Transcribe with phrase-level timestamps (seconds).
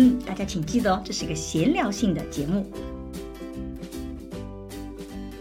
[0.00, 2.64] 嗯，大家请记得哦，这是一个闲聊性的节目。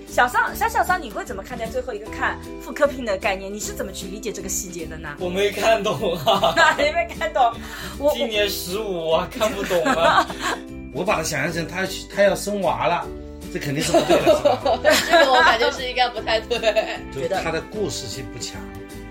[0.07, 3.53] 小桑，小小桑，你会怎么看待最后一个看妇科病的概念？
[3.53, 5.09] 你是怎么去理解这个细节的呢？
[5.19, 7.53] 我没看懂啊， 你没看懂？
[7.99, 10.27] 我今年十五，啊看不懂啊。
[10.91, 13.05] 我把它想象成他他要生娃了，
[13.53, 14.81] 这肯定是不对的？
[15.07, 16.59] 这个我感觉是应该不太对。
[17.13, 18.59] 就是他的故事性不强，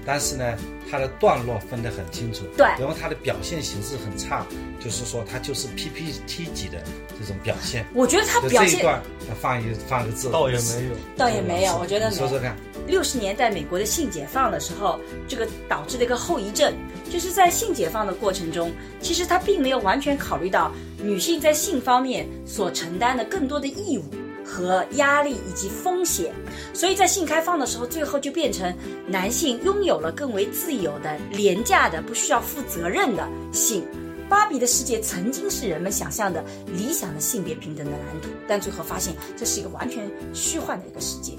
[0.06, 0.56] 但是呢，
[0.90, 2.44] 它的段落分得很清楚。
[2.56, 4.46] 对然后它的表现形式很差，
[4.78, 6.78] 就是说它就是 PPT 级的
[7.18, 7.84] 这种表现。
[7.92, 10.94] 我觉得它表现这一段，他放一放个字，倒也没有。
[11.16, 16.72] 倒也没有，我觉得没有你说说看，六十年代美国的性解放的时候，这个导致的一个后遗症，
[17.10, 24.04] 就是在性解放的过程中，其实他并没有完全考虑到女性在性方面所承担的更多的义务
[24.46, 26.32] 和压力以及风险，
[26.72, 28.72] 所以在性开放的时候，最后就变成
[29.06, 33.84] 男性拥有了更为自由的、廉价的、不需要负责任的性。
[34.28, 41.32] 芭比的世界曾经是人们想象的理想的性别平等的蓝图，但最后发现这是一个完全虚幻的一个世界。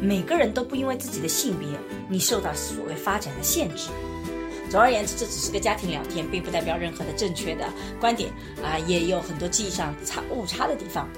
[0.00, 1.68] 每个人都不因为自己的性别，
[2.08, 3.88] 你受到所谓发展的限制。
[4.70, 7.64] 总而言之，这只是个家庭聊天，并不代表任何的正确的
[8.00, 8.30] 观点
[8.62, 11.08] 啊、也有很多记忆上差误差的地方。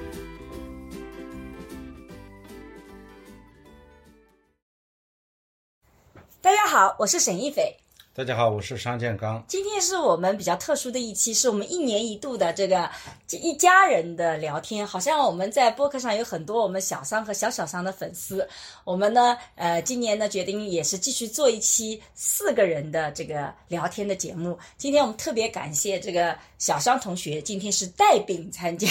[6.47, 7.77] 大家好，我是沈一斐。
[8.15, 9.45] 大家好，我是商建刚。
[9.49, 12.89] 今天是我们比较特殊的一期，是我们一年一度的这个
[13.33, 14.87] 一家人的聊天。
[14.87, 18.49] 好像我们在播客上有很多我们小商和小小商的粉丝。
[18.85, 24.57] 我们呢，呃，今年呢决定也是继续做一期四个人的这个聊天的节目。
[24.79, 28.89] 今天我们特别感谢这个小商同学，今天是带病参加，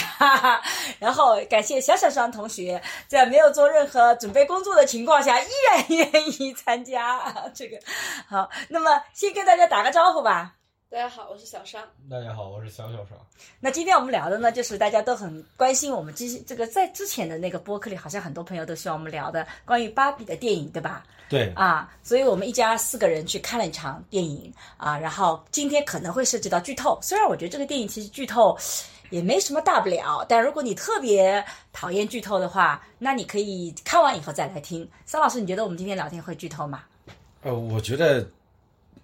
[1.00, 7.78] 然后感谢小小商同学在没有做任何准备工作的情况下，依然愿意参加这个。
[8.28, 10.56] 好，那么先跟大家打个招呼吧。
[10.88, 11.84] 大家好，我是小商。
[12.10, 13.18] 大家好，我是小小商。
[13.60, 21.04] 那今天我们聊的呢，就是大家都很关心我们之这个在之前的那个播客里，好像很多朋友都希望我们聊的关于芭比的电影，对吧？
[21.28, 28.56] 对，啊，所以我们一家四个人去看了一场电影啊，然后今天可能会涉及到剧透，虽然我觉得这个电影其实剧透
[29.10, 34.88] 也没什么大不了，但如果你特别讨厌剧透的话，那你可以看完以后再来听。
[35.06, 36.84] 桑老师，你觉得我们今天聊天会剧透吗？
[37.42, 38.26] 呃，我觉得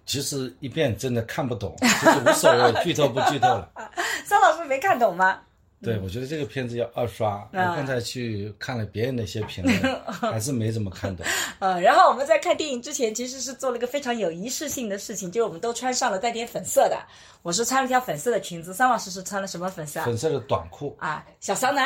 [0.04, 3.70] 其实一遍真的看不懂，就是无所谓剧透不剧透了。
[4.26, 5.40] 桑老师没看懂吗？
[5.84, 7.44] 对，我觉得这个片子要二刷。
[7.52, 11.26] 我啊刚才去看了别人的一些评论， 还是没怎么看懂。
[11.58, 16.96] 呃，然后我们在看电影之前，其实是做了一个非常有仪式性的事情，就是我们都穿上了带点粉色的。
[17.42, 20.04] 我是穿了条粉色的裙子，桑老师是穿了什么粉色啊？
[20.06, 21.82] 粉色的短裤，啊，小桑呢？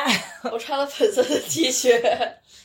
[0.53, 1.99] 我穿了粉色的 T 恤，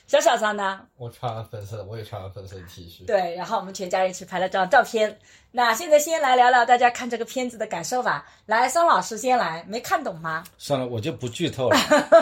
[0.07, 0.81] 小小桑呢？
[0.97, 3.06] 我穿了粉色，我也穿了粉色的 T 恤。
[3.06, 5.17] 对，然后我们全家人一起拍了张照片。
[5.51, 8.25] 那现在先来聊聊大家看这个片子的感受吧。
[8.45, 10.44] 来，桑老师先来，没看懂吗？
[10.57, 11.78] 算了，我就不剧透了，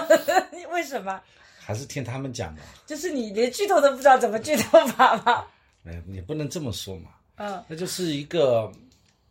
[0.73, 1.21] 为什么？
[1.59, 2.63] 还是听他们讲吧。
[2.87, 5.45] 就是你连剧透都不知道怎么剧透法吗？
[5.85, 7.11] 哎，你不能这么说嘛。
[7.35, 8.69] 嗯那就是一个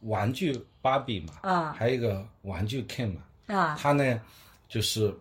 [0.01, 3.55] 玩具芭比嘛，啊还有一个玩具 Ken 嘛。
[3.55, 4.21] 啊他呢，
[4.69, 5.13] 就是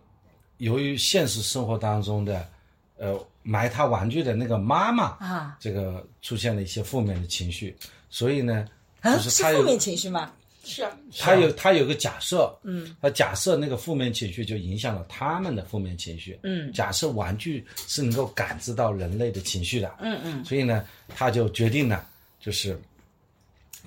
[0.58, 2.48] 由于现实生活当中的，
[2.96, 7.76] 呃，买他玩具的那个妈妈啊这个出现了一些负面的情绪，
[8.10, 8.66] 所以呢，
[9.00, 9.16] 啊！
[9.16, 10.32] 就是他有负面情绪吗？
[10.64, 22.06] 是啊，他有他有个假设，嗯，他假设那个负面情绪就影响了他们的负面情绪，嗯假设玩具是能够感知到人类的情绪的，嗯嗯所以呢，他就决定了，
[22.38, 22.78] 就是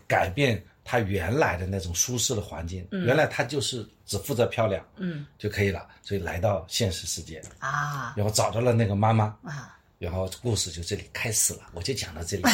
[0.08, 9.78] 改变他原来的那种舒适的环境，原来他就是只负责漂亮，嗯就可以了，所以来到现实世界，啊然后找到了那个妈妈，啊！
[10.00, 12.44] 然后故事就这里开始了，我就讲到这里。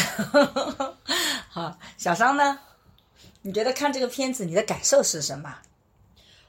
[1.58, 2.60] 好，小桑呢？
[3.42, 5.58] 你觉得看这个片子你的感受是什么？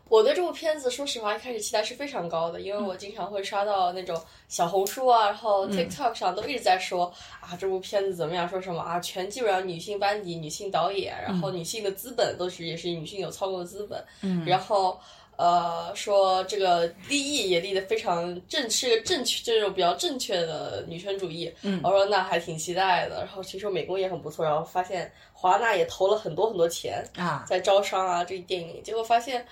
[0.07, 7.11] 我对这部片子说实话一开始期待是非常高的，因为我经常会刷到那种小红书啊，然后 TikTok 上都一直在说、
[7.41, 15.01] 啊这部片子怎么样，说什么啊全基本上女性班底、女性导演，然后女性的资本都是也是女性有操控的资本，嗯，然后。
[15.39, 21.49] 呃，说这个立意也立得非常正，是个正确这种比较正确的女权主义。
[21.63, 23.21] 嗯，我说那还挺期待的。
[23.21, 29.47] 然后听说美工也很不错，然后发现华纳也投了很多很多钱啊在招商啊这一电影，结果发现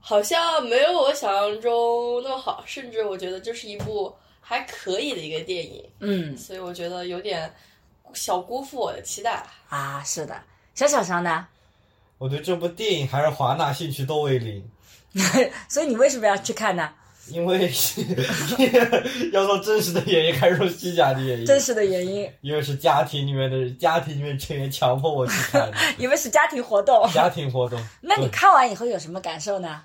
[0.00, 4.10] 好像没有我想象中那么好，甚至我觉得这是一部
[4.40, 7.52] 还可以的一个电影，嗯所以我觉得有点
[8.14, 9.46] 小辜负我的期待。
[9.68, 10.42] 啊，是的。
[10.74, 11.46] 小小商呢？
[12.18, 14.66] 我对这部电影还是华纳兴趣都为零，
[15.68, 16.88] 所以你为什么要去看呢？
[17.28, 17.58] 因为
[19.32, 27.04] 要说真实的原因还是说虚假的原因，真实的原因，因为是家庭里面的家庭里面成员强迫我去看的 因为是家庭活动。
[27.12, 27.80] 家庭活动。
[28.02, 29.82] 那你看完以后有什么感受呢？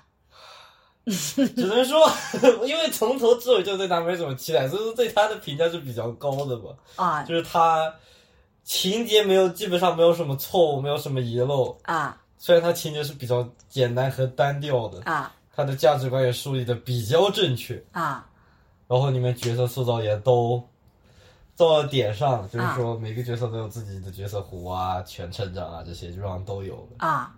[1.04, 2.08] 只能说，
[2.64, 6.70] 因为从头至尾就对他没什么期待，所以说对他的评价是比较高的吧。
[6.94, 7.92] 啊就是他
[8.62, 11.76] 情节没有，基本上没有什么错误，没有什么遗漏。
[11.82, 18.26] 啊虽然它情节是比较简单和单调的，啊它的价值观也树立的比较正确，啊！
[18.88, 20.60] 然后里面角色塑造也都
[21.56, 27.06] 到了点上，就是啊说每个角色都有自己的角色弧啊、全成长啊这些，基本上都有的。
[27.06, 27.32] 啊，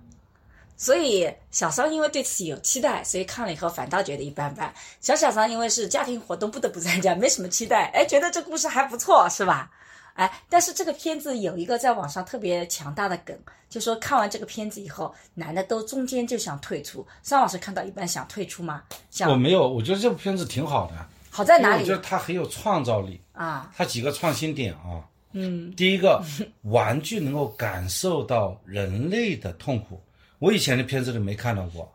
[0.74, 4.72] 所以小桑因为对此有期待，所以看了以后反倒觉得一般般。
[5.02, 9.70] 小小桑因为是家庭活动不得不参加，没什么期待，哎，觉得这故事还不错，是吧？
[10.14, 13.36] 哎，但是这个片子有一个在网上特别强大的梗，
[13.68, 17.06] 就说看完这个片子以后，男的都中间就想退出。
[17.22, 18.82] 桑老师看到一般想退出吗？
[19.28, 20.94] 我没有，我觉得这部片子挺好的，
[21.30, 23.70] 好在哪里我觉得它很有创造力，啊？
[23.76, 25.02] 它几个创新点啊。
[25.36, 26.22] 嗯第一个，
[26.62, 30.00] 玩具能够感受到人类的痛苦，
[30.38, 31.92] 我以前的片子里没看到过。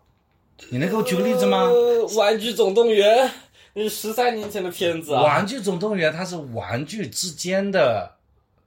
[0.69, 1.59] 你能给我举个例子吗？
[1.59, 3.31] 呃玩具总动员，
[3.79, 5.21] 那是十三年前的片子啊。
[5.21, 8.13] 玩具总动员它是玩具之间的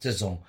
[0.00, 0.40] 这种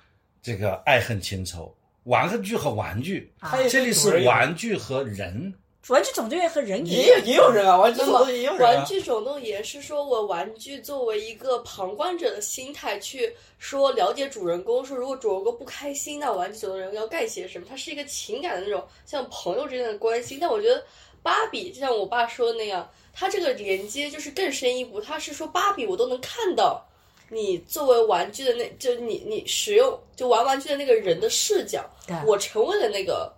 [0.42, 1.74] 这个爱恨情仇，
[2.04, 5.52] 玩具和玩具，它也这里是玩具和人。
[5.88, 8.72] 玩具总动员和人也有也有人啊，玩具总动员也有人啊。
[8.72, 17.66] 玩具总动员是说我玩具作为一个旁观者的心态去说了解主人公，说如果主人公不开心，那玩具总动员要干些什么？
[17.68, 20.38] 它是一个情感的那种像朋友之间的关系。
[20.40, 20.82] 但我觉得
[21.22, 26.84] 芭比就像我爸说的那样，它这个连接就是更深一步，它是说芭比我都能看到。
[27.30, 33.32] 你作为玩具的那，就你你使用就玩玩具的那个人的视角，对我成为了那个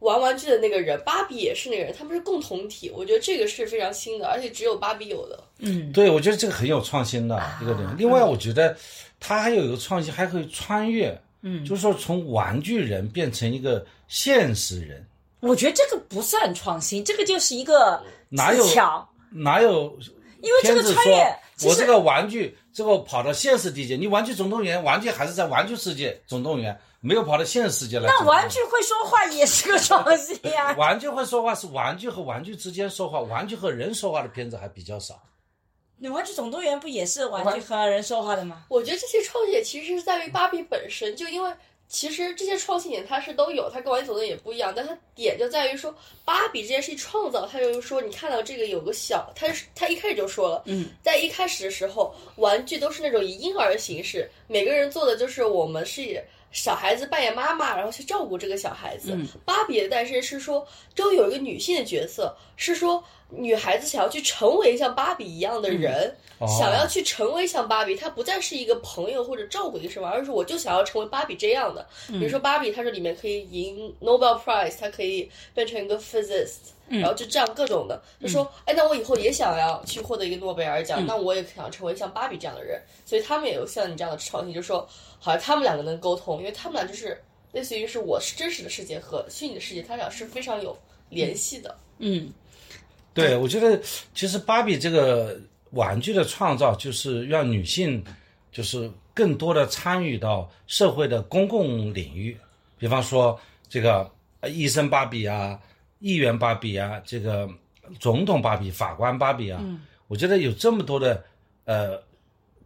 [0.00, 2.90] 玩玩具的那个人，芭比也是那个人，他们是共同体。
[2.90, 5.38] 我觉得这个是非常新的，而且只有芭比有的。
[5.60, 7.88] 嗯对，我觉得这个很有创新的啊一个点。
[7.96, 8.76] 另外，我觉得
[9.20, 15.06] 它还有一个创新，还可以穿越，嗯，就是说从玩具人变成一个现实人，
[15.40, 19.08] 我觉得这个不算创新，这个就是一个哪有技巧。
[19.30, 19.98] 哪有？
[20.40, 28.06] 因为这个穿越我这个玩具，这个跑到现实地界，你玩具总动员，玩具还是在玩具世界总动员，没有跑到现实世界来。
[28.06, 30.72] 那玩具会说话也是个创新呀。
[30.78, 35.20] 玩具会说话是玩具和玩具之间说话，玩具和人说话的片子还比较少。
[35.96, 38.62] 你玩具总动员不也是玩具和人说话的吗？
[38.68, 41.52] 我觉得这些创新点其实是在于芭比本身，就因为
[41.88, 45.94] 其实这些创新点它是都有，它跟玩具总动员也不一样，但它点就在于说
[46.24, 56.22] 芭比这件事情创造，它就是说你看到这个有个小，它是它一开始就说了，嗯，在一开始的时候，玩具都是那种以婴儿的形式，每个人做的就是我们是。
[56.50, 59.12] 小孩子扮演妈妈，然后去照顾这个小孩子。
[59.12, 66.46] 嗯芭比的诞生是说，终于有一个女性的角色，是说女孩子想要去成为像芭比一样的人，哦。
[66.46, 71.86] 想要去成为像芭比，她不再是一个朋友或者照顾一个什么，而是我就想要成为芭比这样的。
[72.06, 82.80] 比如说芭比，她这里面可以赢 Nobel Prize，她可以变成一个 physicist，、然后就这样各种的，就说，哎，那我以后也想要去获得一个诺贝尔奖，那我也想成为像芭比这样的人。
[83.04, 87.20] 所以他们也有像你这样的创新，就说好像他们两个能沟通，因为他们俩就是
[87.52, 90.74] 类似于是我是真实的世界和虚拟的世界，他俩是非常有
[91.10, 91.76] 联系的。
[91.98, 92.32] 嗯
[93.14, 93.80] 对，我觉得
[94.14, 95.38] 其实芭比这个
[95.70, 98.04] 玩具的创造，就是让女性
[98.52, 102.36] 就是更多的参与到社会的公共领域，
[102.78, 103.38] 比方说
[103.68, 104.08] 这个
[104.40, 105.58] 呃医生芭比啊、
[105.98, 107.48] 议员芭比啊、这个
[107.98, 109.62] 总统芭比、法官芭比啊，
[110.06, 111.24] 我觉得有这么多的
[111.64, 112.00] 呃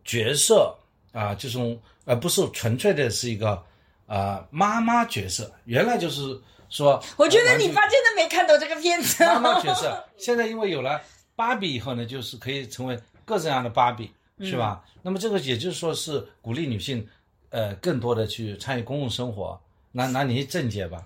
[0.04, 0.76] 角色
[1.12, 3.62] 啊，这种而不是纯粹的是一个
[4.06, 6.38] 啊、妈妈角色，原来就是
[6.72, 9.22] 说，我觉得你爸真的没看懂这个片子。
[9.26, 10.98] 妈妈角色，现在因为有了
[11.36, 14.10] 芭比以后呢，就是可以成为各种各样的芭比，
[14.40, 14.82] 是吧？
[15.02, 17.06] 那么这个也就是说是鼓励女性，
[17.50, 19.60] 呃，更多的去参与公共生活。
[19.92, 21.04] 那那你正解吧？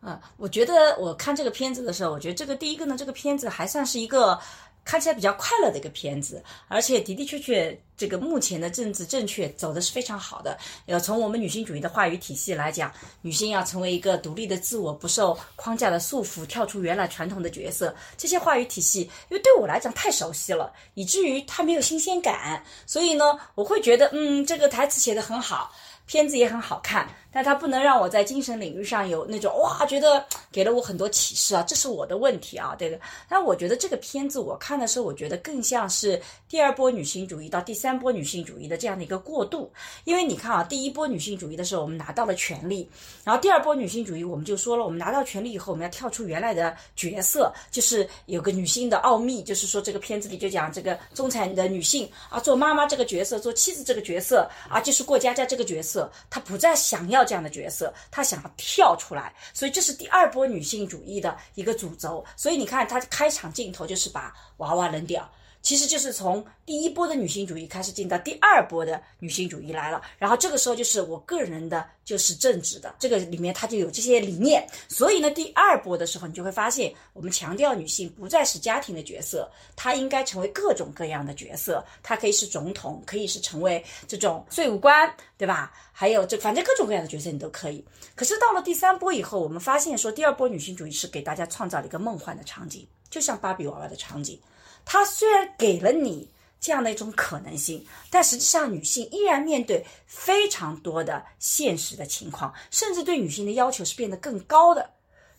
[0.00, 4.38] 啊，我觉得我看这个片子的时候，我觉得这个第一个呢，这个片子还算是一个
[4.86, 10.56] 看起来比较快乐的一个片子，而且的的确确，这个目前的政治正确走的是非常好的。
[10.86, 25.72] 呃，从我们女性主义的话语体系来讲，女性要成为一个独立的自我，不受框架的束缚，跳出原来传统的角色，这些话语体系，因为对我来讲太熟悉了，以至于它没有新鲜感，所以呢，我会觉得，嗯，这个台词写的很好。
[26.08, 27.04] 片子也很好看，
[27.36, 32.98] 但它不能让我在精神领域上有那种哇，觉得给了我很多启示啊，这是我的问题啊，对的。
[33.28, 39.70] 但我觉得这个片子我看的时候，我觉得更像是第二波女性主义到第三波女性主义的这样的一个过渡。
[40.04, 42.88] 因为你看啊，第一波女性主义的时候，我们拿到了权利，
[43.22, 62.24] 然后第二波女性主义，我们就说了，我们拿到权利以后，我们要跳出原来的角色，就是有个女性的奥秘，就是说这个片子里就讲这个中产的女性啊，做妈妈这个角色，做妻子这个角色啊，就是过家家这个角色，她不再想要这样的角色，她想要跳出来，所以这是第二波女性主义的一个主轴。
[62.36, 65.28] 所以你看，她开场镜头就是把娃娃扔掉。
[65.66, 85.72] 其实就是从第一波的女性主义开始进到第二波的女性主义来了，然后这个时候就是我个人的就是政治的这个里面它就有这些理念，所以呢第二波的时候你就会发现我们强调女性不再是家庭的角色，她应该成为各种各样的角色，她可以是总统，可以是成为这种税务官，对吧？
[85.90, 87.84] 还有这反正各种各样的角色你都可以。
[88.14, 94.40] 可是到了第三波以后，我们发现说第二波女性主义是给大家创造了一个梦幻的场景，就像芭比娃娃的场景。
[94.86, 104.88] 它虽然给了你这样的一种可能性，但实际上女性依然面对非常多的现实的情况，甚至对女性的要求是变得更高的。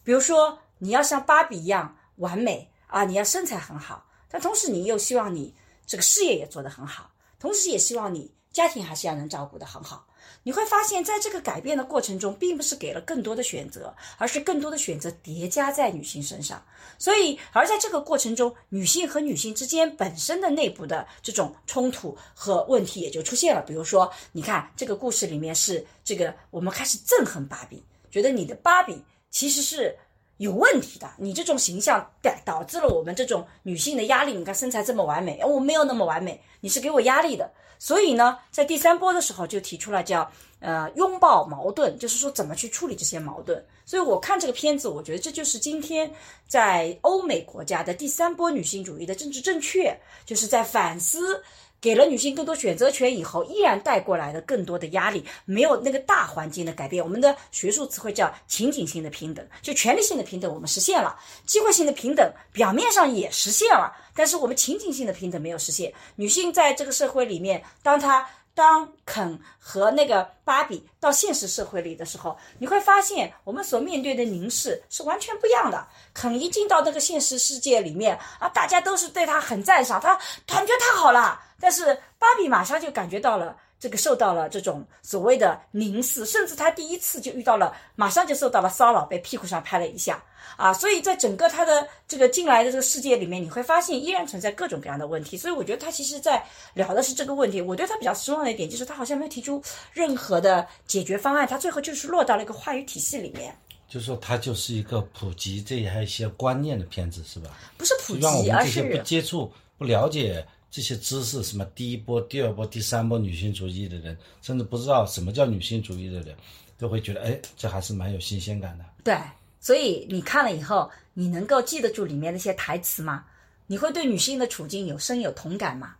[0.04, 10.07] 比如说，你要像芭比一样完美啊，你要身材很好，但同时你又希望你这个事业也做得很好，同时也希望你家庭还是要能照顾得很好。
[10.44, 16.64] 你会发现在这个改变的过程中，并不是给了更多的选择，而是更多的选择叠加在女性身上。
[16.98, 23.62] 所以，而在这个过程中，女性和女性之间本身的内部的这种冲突和问题也就出现了。
[23.62, 29.96] 比如说，你看这个故事里面是这个，我们开始憎恨芭比，觉得你的芭比其实是
[30.38, 34.34] 有问题的，你这种形象导导致了我们这种女性的压力。
[34.34, 37.52] 你看身材这么完美，我没有那么完美，你是给我压力的。
[37.80, 40.30] 所以呢，在第三波的时候就提出了叫
[40.60, 43.64] 呃拥抱矛盾，就是说怎么去处理这些矛盾。
[43.86, 46.12] 所以我看这个片子，我觉得这就是今天
[46.48, 51.42] 在欧美国家的第三波女性主义的政治正确，就是在反思
[51.80, 57.04] 给了女性更多选择权以后，依然带过来的更多的压力，没有那个大环境的改变。
[57.04, 63.96] 我们的学术词汇叫情景性的平等，就权利性的平等我们实现了，机会性的平等表面上也实现了。
[64.16, 65.94] 但是我们情景性的平等没有实现。
[66.16, 68.28] 女性在这个社会里面，当她
[68.58, 75.88] 当肯和那个芭比到现实社会里的时候，你会发现我们所面对的凝视是完全不一样的。
[76.12, 81.40] 肯一进到那个现实世界里面啊，大家都是对他很赞赏，他感觉太好了。
[81.60, 83.56] 但是芭比马上就感觉到了。
[83.80, 90.24] 这个受到了这种所谓的凝视，甚至他第一次就遇到了，马上就受到了骚扰，被屁股上拍了一下
[90.56, 90.74] 啊！
[90.74, 95.38] 所以在整个他的这个进来的这个世界里面，你会发现依然存在各种各样的问题。
[95.38, 96.44] 所以我觉得他其实在
[96.74, 97.62] 聊的是这个问题。
[97.62, 99.62] 我对他比较失望的一点就是他好像没有提出
[99.94, 103.56] 任何的解决方案，他最后就是落到了一个话语体系里面。
[103.88, 107.52] 就是说它就是一个普及这样一些观念的片子，是吧？
[107.78, 110.46] 不是普让我及，而们这些不接触、不了解
[110.78, 116.36] 这些知识，什么第一波、第二波、第三波女性主义的人，甚至不知道什么叫女性主义的人，
[116.78, 118.86] 都会觉得，哎，这还是蛮有新鲜感的。
[119.04, 119.18] 对。
[119.60, 123.26] 所以你看了以后，你能够记得住里面那些台词吗？
[123.66, 125.96] 你会对女性的处境有深有同感吗？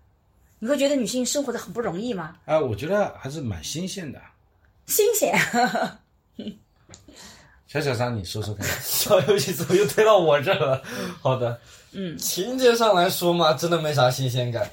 [0.60, 2.38] 你会觉得女性生活的很不容易吗？
[2.46, 4.22] 啊，我觉得还是蛮新鲜的。
[4.86, 5.36] 新鲜。
[7.66, 8.66] 小小张，你说说看。
[8.80, 10.84] 小游戏怎么又推到我这了？
[11.20, 11.60] 好的，
[12.00, 14.70] 嗯，情节上来说嘛，真的没啥新鲜感。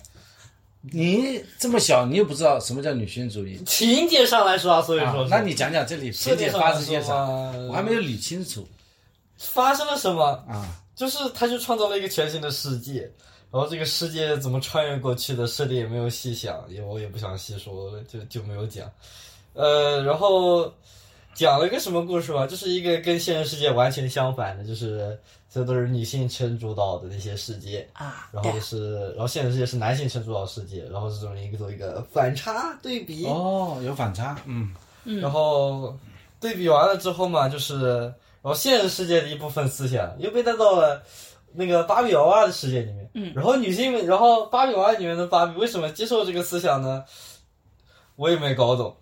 [0.82, 7.06] 你这么小，你又不知道什么叫女性主义，情节上来说啊，所以说，啊那你讲讲这里设情节发生些啥？
[7.06, 8.68] 说嘛，我还没有理清楚
[9.38, 10.22] 发生了什么？
[10.46, 10.80] 啊。
[10.94, 13.10] 就是他就创造了一个全新的世界，
[13.50, 18.88] 然后这个世界怎么穿越过去的设定也没有细想，也我也不想细说，就就没有讲。
[19.54, 20.72] 呃，然后
[21.34, 25.18] 讲了一个什么故事吧，就是一个跟现实世界完全相反的，就是
[25.50, 33.26] 这都是女性撑主导的那些世界，啊，然后对，是然后现实世界是男性撑主导世界，然后是这么一个做一个反差对比。
[33.26, 34.72] 哦，有反差，嗯，
[35.04, 35.96] 然后
[36.40, 41.02] 对比完了之后嘛，就是然后现实世界的一部分思想又被带到了
[41.52, 43.10] 那个芭比娃娃的世界里面。
[43.14, 47.04] 嗯，然后女性们，然后芭比娃娃里面的芭比为什么接受这个思想呢？
[48.16, 48.96] 我也没搞懂，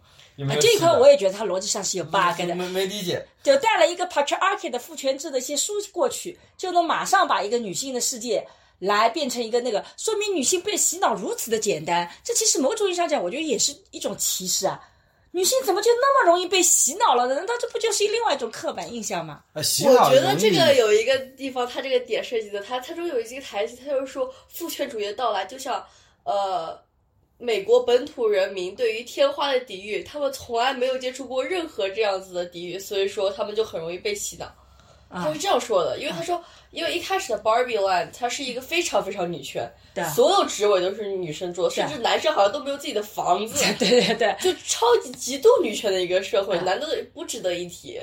[0.60, 3.26] 这一块我也觉得它逻辑上是有 bug 的，没没理解。
[3.42, 8.46] 就带了一个 patriarchy 的父权制的一些书过去，就能马上把一个女性的世界
[8.78, 12.10] 来变成一个那个，说明女性被洗脑如此的简单。
[12.24, 14.80] 这其实某种意义上讲，我觉得也是一种歧视啊。
[15.34, 17.34] 女性怎么就那么容易被洗脑了呢？
[17.34, 19.40] 难道这不就是另外一种刻板印象吗？
[19.54, 25.82] 啊，洗我脑我觉得这个有一个地方，它这个点设计的，它它中有一个台词，它就是说父权主义的到来就像
[26.24, 26.78] 呃
[27.42, 34.46] 美国本土人民对于天花的抵御，他们从来没有接触过任何这样子的抵御，所以说他们就很容易被洗脑。
[35.10, 40.02] 他是这样说的，因为他说，因为一开始的 Barbie Land 它是一个非常非常女权，对。
[40.14, 48.00] 所有职位都是女生做，甚至男生好像都没有自己的房子， 对对对，就超级极度女权的一个社会，男的不值得一提。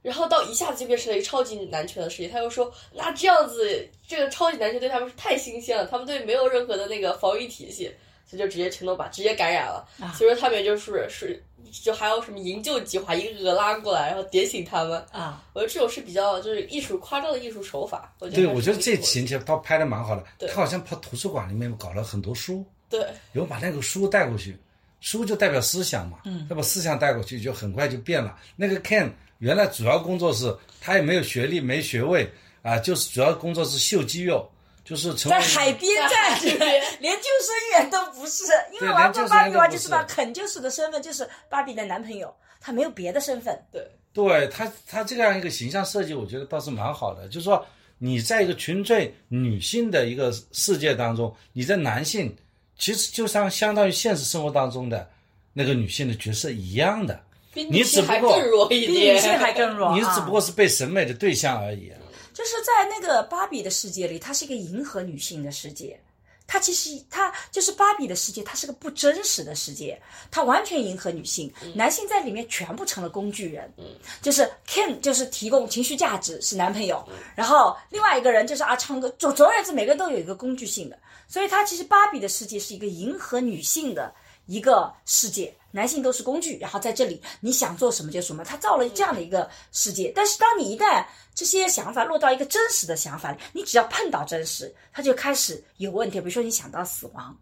[0.00, 7.90] 然后到一下子就变成了一个超级男权的世界，他又说，那这样子这个超级男权对他们是太新鲜了，他们对没有任何的那个防御体系，
[8.26, 9.86] 所以就直接全都把直接感染了。
[10.14, 11.42] 所以说他们也就是是
[11.82, 15.04] 就还有什么营救计划，一个个拉过来，然后点醒他们。
[15.10, 18.14] 啊，我觉得这种是比较就是艺术夸张的艺术手法。
[18.20, 20.24] 我觉得对，我觉得这情节他拍的蛮好的。
[20.38, 23.00] 对他好像跑图书馆里面搞了很多书，对
[23.32, 24.56] 然后把那个书带过去，
[25.00, 28.38] 书就代表思想嘛，嗯，他把思想带过去，就很快就变了。
[28.56, 32.30] 那个 Ken 原来主要工作是，他也没有学历，没学位
[32.62, 34.48] 啊，就是主要工作是秀肌肉，
[34.84, 43.58] 就是成为在海边在站海边 连救生员都不是，因为玩过芭比娃员都不是就是把肯救世的身份就是芭比的男朋友，他没有别的身份。
[43.72, 47.26] 对对他，他这样一个形象设计，我觉得倒是蛮好的。
[47.28, 47.66] 就是说，
[47.98, 52.36] 你在一个纯粹女性的一个世界当中，你在男性
[52.78, 55.08] 其实就像相当于现实生活当中的
[55.52, 57.18] 那个女性的角色一样的，
[57.54, 59.94] 你比女性还只不过更弱一比，女性还更弱啊！
[59.98, 61.90] 你只不过是被审美的对象而已。
[62.34, 65.98] 就是在那个芭比的世界里，它是一个迎合女性的世界。
[66.46, 69.98] 它其实它就是芭比的世界，它是个不真实的世界，
[70.30, 73.72] 它完全迎合女性，男性在里面全部成了工具人。
[73.78, 73.86] 嗯，
[74.20, 77.02] 就是 Ken 就是提供情绪价值是男朋友，
[77.34, 84.14] 然后另外一个人就是啊唱歌，总总而言之，每个人都有一个工具性的，所以它其实芭比的世界是一个迎合女性的
[84.46, 90.12] 一个世界，男性都是工具，然后在这里你想做什么就什么，他造了这样的一个世界。
[90.14, 96.20] 但是当你一旦这些想法落到一个真实的想法里，你只要碰到真实，他就开始有问题。
[96.20, 97.36] 比如说你想到死亡，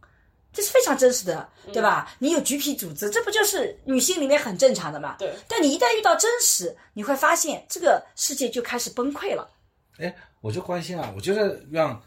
[0.53, 2.15] 这是非常真实的，对吧？
[2.19, 5.17] 你有橘皮组织，这不就是女性里面很正常的嘛？
[5.19, 5.35] 对。
[5.49, 9.51] 但你一旦遇到真实，你会发现这个世界就开始崩溃了。
[9.99, 12.01] 哎，我就关心啊，我觉得让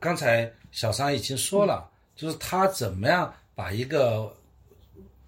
[0.00, 4.34] 刚才小三已经说了，就是他怎么样把一个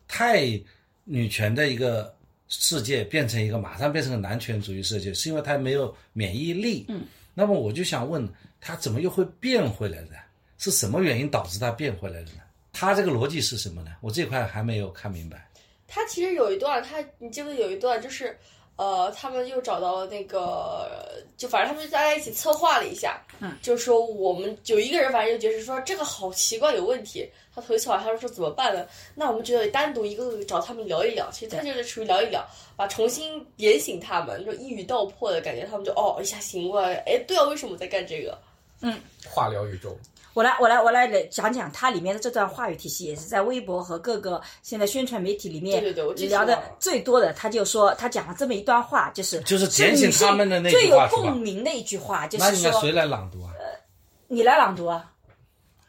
[0.08, 0.60] 太
[1.04, 2.14] 女权的一个
[2.48, 6.84] 世界变成一个马上变成个男权主义世界，是因为他没有免疫力。
[6.88, 7.02] 嗯，
[7.34, 8.28] 那么我就想问
[8.60, 10.10] 他怎么又会变回来的？
[10.58, 12.40] 是什么原因导致他变回来的呢？
[12.72, 13.90] 他这个逻辑是什么呢？
[14.00, 15.48] 我这块还没有看明白。
[15.86, 18.36] 他其实有一段，他你记不记得有一段就是，
[18.76, 27.28] 呃，他们又找到了那个，就反正他们大家一起策划了一下，嗯，就是说我们有一个人，反正就觉得说这个好奇怪，有问题。
[27.54, 28.86] 他推测完，他说怎么办呢？
[29.14, 38.38] 那我们觉得单独一个个找他们聊一聊，其实他就是属于聊一聊，把重新点醒他们，就一语道破的感觉，他们就哦一下醒过来，哎，对啊，为什么在干这个？
[38.82, 38.94] 嗯
[39.26, 39.96] 化疗宇宙，
[40.36, 45.82] 我来，我来，我来讲讲它里面的这段话语体系，也是在微博和各个现在宣传媒体里面
[46.28, 47.32] 聊的最多的。
[47.32, 53.50] 他就说，他讲了这么一段话，就是就是点醒他们的那句最有共鸣的一句话，就是说那应该谁来朗读啊？
[54.28, 55.10] 你来朗读啊，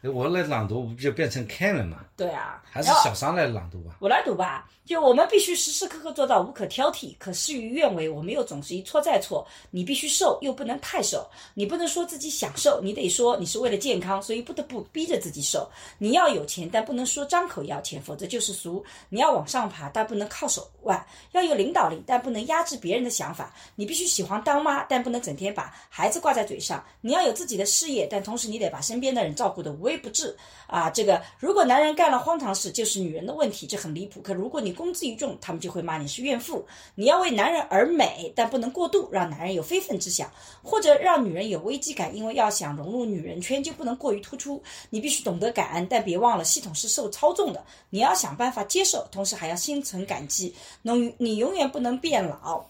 [0.02, 1.98] 我来朗读不就变成 Ken 了吗？
[2.18, 3.94] 对啊，还是小三来朗读吧？
[4.00, 4.68] 我来读吧。
[4.84, 8.08] 就我们必须时时刻刻做到无可挑剔，可事与愿违。
[8.08, 9.46] 我们又总是一错再错。
[9.70, 11.28] 你必须瘦，又不能太瘦。
[11.54, 15.70] 你不能说自己想瘦，你得说你是为了健康，所以不得不逼着自己瘦。
[15.98, 18.84] 你要有钱，但不能说张口要钱，否则就是俗。
[19.10, 21.06] 你要往上爬，但不能靠手腕。
[21.32, 23.54] 要有领导力，但不能压制别人的想法。
[23.76, 26.82] 你必须喜欢当妈，但不能整天把孩子挂在嘴上。
[27.02, 30.34] 你要有自己的事业，但同时你得把身边的人照顾得无微不至。
[30.68, 34.20] 啊，这个如果男人干了荒唐事，就是女人的问题，这很离谱。
[34.20, 36.64] 可如果你公之于众，他们就会骂你是怨妇。
[36.94, 40.30] 你要为男人而美，但不能过度，让男人有非分之想，
[40.62, 42.14] 或者让女人有危机感。
[42.14, 44.62] 因为要想融入女人圈，就不能过于突出。
[44.90, 47.64] 你必须懂得感恩，但别忘了系统是受操纵的。
[47.88, 50.54] 你要想办法接受，同时还要心存感激。
[50.82, 52.62] 能，你永远不能变老。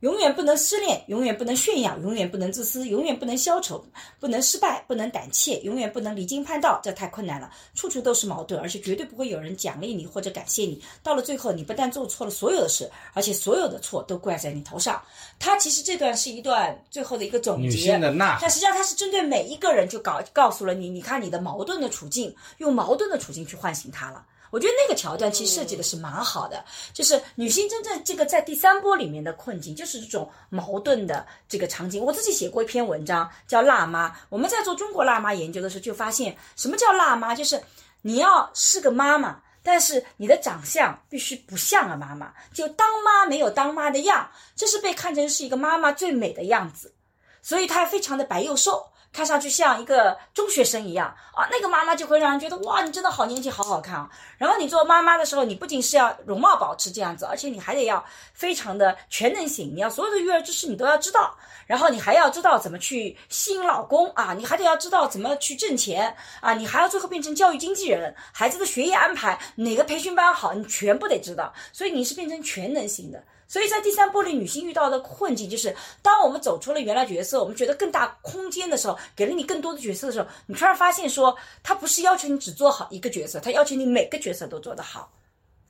[0.00, 3.84] 永远不能失恋，永远不能炫耀，永远不能自私，永远不能消愁，
[4.20, 7.50] 不能失败，不能胆怯，永远不能离经叛道，这太困难了。
[7.74, 10.80] 处处都是矛盾，而且绝对不会有人奖励你或者感谢你。
[11.02, 15.02] 到了最后，你不但做错了所有的事，而且所有的错都怪在你头上。
[15.36, 24.24] 他其实这段是一段最后的一个总女结，性的呐喊但实际上他是针对每一个人就告告诉了你，你看你的矛盾的处境，用矛盾的处境去唤醒他了。
[24.50, 32.04] 我觉得那个桥段其实设计的是蛮好的，就是女性真正这个在第三波里面的困境，就是这种矛盾的这个场景。
[32.04, 37.34] 我自己写过一篇文章叫《辣妈》，我们在做中国辣妈研究的时候就发现，什么叫辣妈？
[37.34, 37.62] 就是
[38.02, 39.40] 你要是个妈妈。
[39.60, 46.94] 但是你的长相必须不像个妈妈，就当妈没有当妈的样，这是被看成是一个妈妈最美的样子，
[47.42, 48.86] 所以她非常的白又瘦，
[49.18, 54.08] 看上去像一个中学生一样啊，那个妈妈就会让人觉得哇，你真的好年轻，好好看啊。
[54.36, 73.20] 然后你做妈妈的时候，你不仅是要容貌保持这样子，而且你还得要非常的全能型，你要所有的育儿知识你都要知道，然后你还要知道怎么去吸引老公啊，你还得要知道怎么去挣钱啊，你还要最后变成教育经纪人，孩子的学业安排哪个培训班好，你全部得知道，所以你是变成全能型的。
[73.48, 85.10] 所以在第三波里，女性遇到的困境就是，当我们走出了原来角色，我们觉得更大空间的时候，给了你更多的角色的时候，你突然发现说，他不是要求你只做好一个角色，他要求你每个角色都做得好。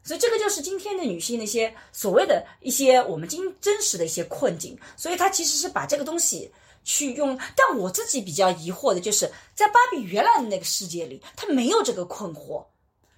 [0.03, 4.77] 所以这个就是今天的女性那些所谓的一些我们今真实的一些困境。
[4.97, 6.51] 所以她其实是把这个东西
[6.83, 12.65] 去用，但我自己比较疑惑的就是，在芭比原来的那个世界里，她没有这个困惑，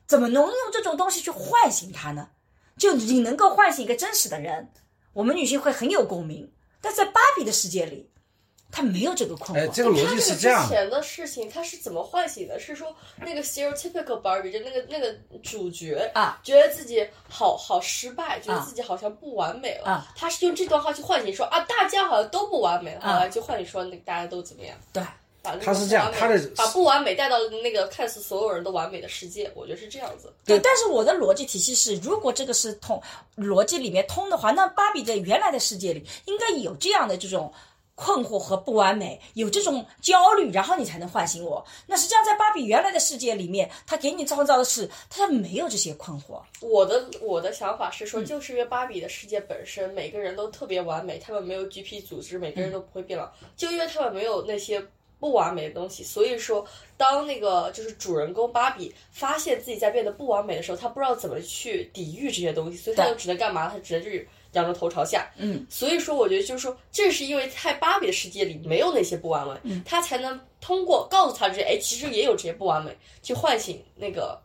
[0.07, 2.29] 怎么能用这种东西去唤醒她呢？
[2.81, 4.73] 就你能够唤醒一个真实的人，
[5.13, 6.51] 我们女性会很有共鸣。
[6.81, 8.11] 但在芭比的世界里，
[8.73, 9.63] 她没有这个困惑。
[9.63, 10.63] 哎，这个逻辑是这样。
[10.63, 12.59] 之前的事情，她是怎么唤醒的？
[12.59, 15.13] 是说那个 stereotypical Barbie 就那个那个
[15.43, 19.91] 主角啊，觉得自己好好失败，觉得自己好像不完美了。
[19.91, 24.75] 啊，她是用这段话去唤醒，说啊，大家好像都不完美，后来就唤醒说，那大家都怎么样？
[24.91, 25.03] 对。
[25.43, 30.33] 他是这样，他的把不完美带到那个看似所有人都完美的世界，我觉得是这样子。
[30.45, 33.01] 对，但是我的逻辑体系是，如果这个是通
[33.37, 37.53] 逻辑里面通的话，那芭比在原来的世界里应该有这样的这种
[37.95, 41.65] 困惑和不完美，有这种焦虑，然后你才能唤醒我。
[41.87, 46.41] 那实际上在芭比原来的世界里面，他给你创造的是他没有这些困惑。
[46.61, 54.87] 我的我的想法是说，就是因为芭比的世界本身每个人都特别完美，他们没有 GP 组织，每个人都不会变老，就因为他们没有那些。
[55.21, 63.69] 不完美的东西，所以说，当那个就是主人公芭比发现自己在变得不完美的时候，他不知道怎么去抵御这些东西，所以他就只能干嘛？
[63.69, 65.31] 他只能就是仰着头朝下。
[65.37, 74.41] 嗯，所以说，我觉得就是说，正是因为在芭比的世界里没有那些不完美，他才能通过告诉他这些，哎，其实也有这些不完美，去唤醒那个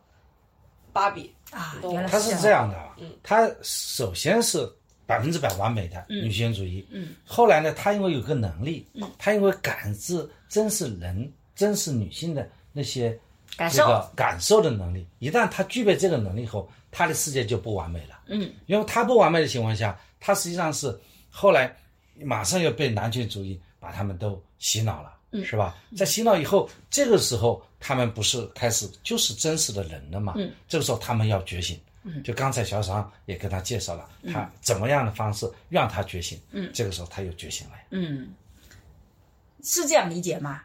[0.92, 1.76] 芭比啊。
[2.12, 4.70] 他是这样的，嗯，他首先是。
[5.06, 6.86] 百分之百完美的女性主义。
[6.90, 13.18] 嗯，后来呢，她因为有个能力，嗯，她因为感知真实人、真实女性的那些
[13.56, 18.20] 感受、感受的能力，一旦她具备这个能力后，她的世界就不完美了。
[18.28, 20.98] 嗯，因为她不完美的情况下，她实际上是
[21.30, 21.76] 后来
[22.22, 25.76] 马上又被男权主义把他们都洗脑了，嗯，是吧？
[25.96, 30.34] 在洗脑以后，这个时候他们不是开始就是真实的人了嘛？
[30.38, 31.80] 嗯，这个时候他们要觉醒。
[32.24, 36.40] 就刚才小爽也跟他介绍了，他怎么样的方式让他觉醒。
[36.52, 37.74] 嗯，这个时候他又觉醒了。
[37.92, 38.34] 嗯，
[39.64, 40.62] 是这样理解吗？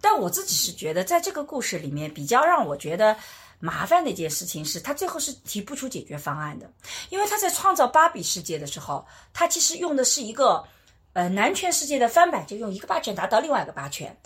[0.00, 3.16] 但我自己是觉得，在这个故事里面，比较让我觉得
[3.60, 6.68] 麻烦的一件事情是，他最后是提不出解决方案的。
[7.08, 10.66] 因为他在创造芭比世界的时候，他其实用的是一个
[11.12, 14.16] 呃男权世界的翻版，就用一个霸权达到另外一个八拳。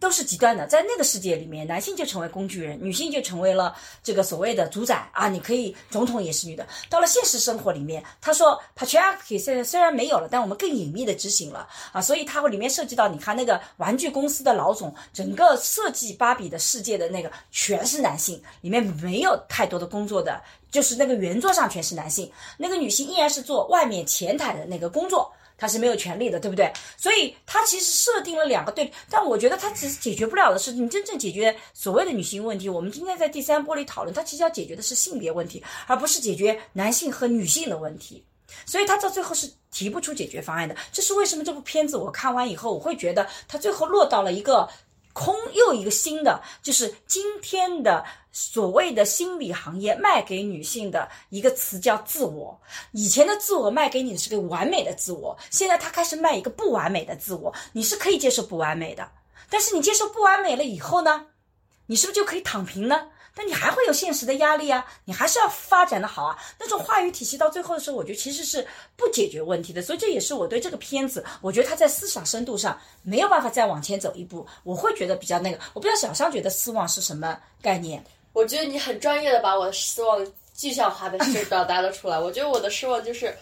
[0.00, 5.28] 都是极端的，在那个世界里面，男性就成为工具人，女性就成为了这个所谓的主宰啊！
[5.28, 6.66] 你可以总统也是女的。
[6.88, 12.00] 到了现实生活里面，他说 patriarchy 现在虽然没有了，但我们更隐秘的执行了啊！
[12.00, 25.30] 所以它会里面涉及到，你看那个玩具公司的老总，整个设计芭比的世界的那个全是男性，里面没有太多的工作的，就是那个圆桌上全是男性，那个女性依然是做外面前台的那个工作。
[25.60, 26.72] 他是没有权利的，对不对？
[26.96, 32.68] 所以他其实设定了两个对，但我觉得他其实解决不了的是，你真正解决所谓的女性问题。
[32.68, 38.24] 我们今天在第三波里讨论，他其实要解决的是性别问题，而不是解决男性和女性的问题。
[38.64, 40.74] 所以他到最后是提不出解决方案的。
[40.90, 41.44] 这是为什么？
[41.44, 44.68] 这部片子我看完以后，我会觉得他最后落到了一个。
[45.12, 52.60] 空又一个新的，就是今天的所谓的心理行业卖给女性的一个词叫自我。
[52.92, 57.52] 以前的自我卖给你的是个完美的自我，现在他开始卖一个不完美的自我。
[57.72, 59.10] 你是可以接受不完美的，
[59.48, 61.26] 但是你接受不完美了以后呢，
[61.86, 63.08] 你是不是就可以躺平呢？
[63.42, 66.36] 那你还会有现实的压力啊，你还是要发展的好啊。
[66.58, 68.66] 那种话语体系到最后的时候，我觉得其实是
[68.98, 69.80] 不解决问题的。
[69.80, 74.46] 所以这也是我对这个片子，我觉得它在思想深度上没有办法再往前走一步。
[74.62, 78.04] 我会觉得比较那个，我不知道小香觉得失望是什么概念？
[78.34, 80.22] 我觉得你很专业的把我的失望
[80.54, 81.16] 具象化的
[81.48, 82.18] 表达了出来。
[82.18, 83.34] 我觉得我的失望就是，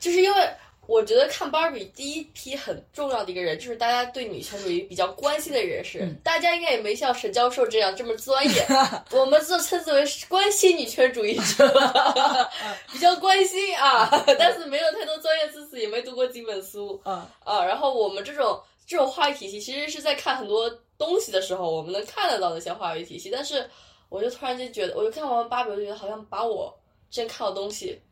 [0.00, 0.50] 就是因为。
[0.86, 6.06] 我觉得看芭比第一批很重要的一个人，就是大家对女权主义比较关心的人士。
[6.24, 8.66] 大家应该也没像沈教授这样这么专业，
[9.12, 12.50] 我们自称之为关心女权主义者，
[12.92, 17.00] 比较关心啊， 但是没有太多专业知识，也没读过几本书。
[17.04, 20.68] 啊啊，然后我们这种这种话语体系，其实是在看很多
[20.98, 23.30] 东西的时候，我们能看得到那些话语体系。
[23.30, 23.70] 但是，
[24.08, 26.76] 我就突然间觉得，我就看完芭比，我就觉得好像把我
[27.08, 28.02] 之前看到东西。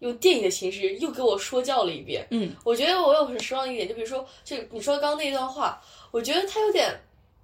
[0.00, 2.26] 用电影的形式又给我说教了一遍。
[2.30, 6.94] 嗯，我觉得我有很失望的一点，就比如说，就你说刚刚那一段话，我觉得他有点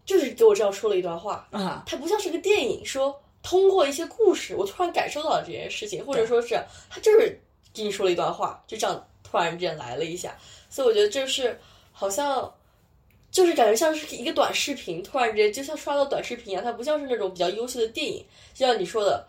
[0.05, 6.55] 就是给我这样说了一段话，啊，他不像是个电影，说通过一些故事，我突然感受到了这件事情，或者说是
[6.89, 7.37] 他就是
[7.73, 10.37] 给你说了一段话，就这样突然之间来了一下，
[10.71, 11.59] 所以我觉得就是
[11.93, 12.53] 好像
[13.31, 19.27] 就是感觉像是一个短视频，突然之间就像刷到短视频一样，它不像是那种比较优秀的电影，就像你说的。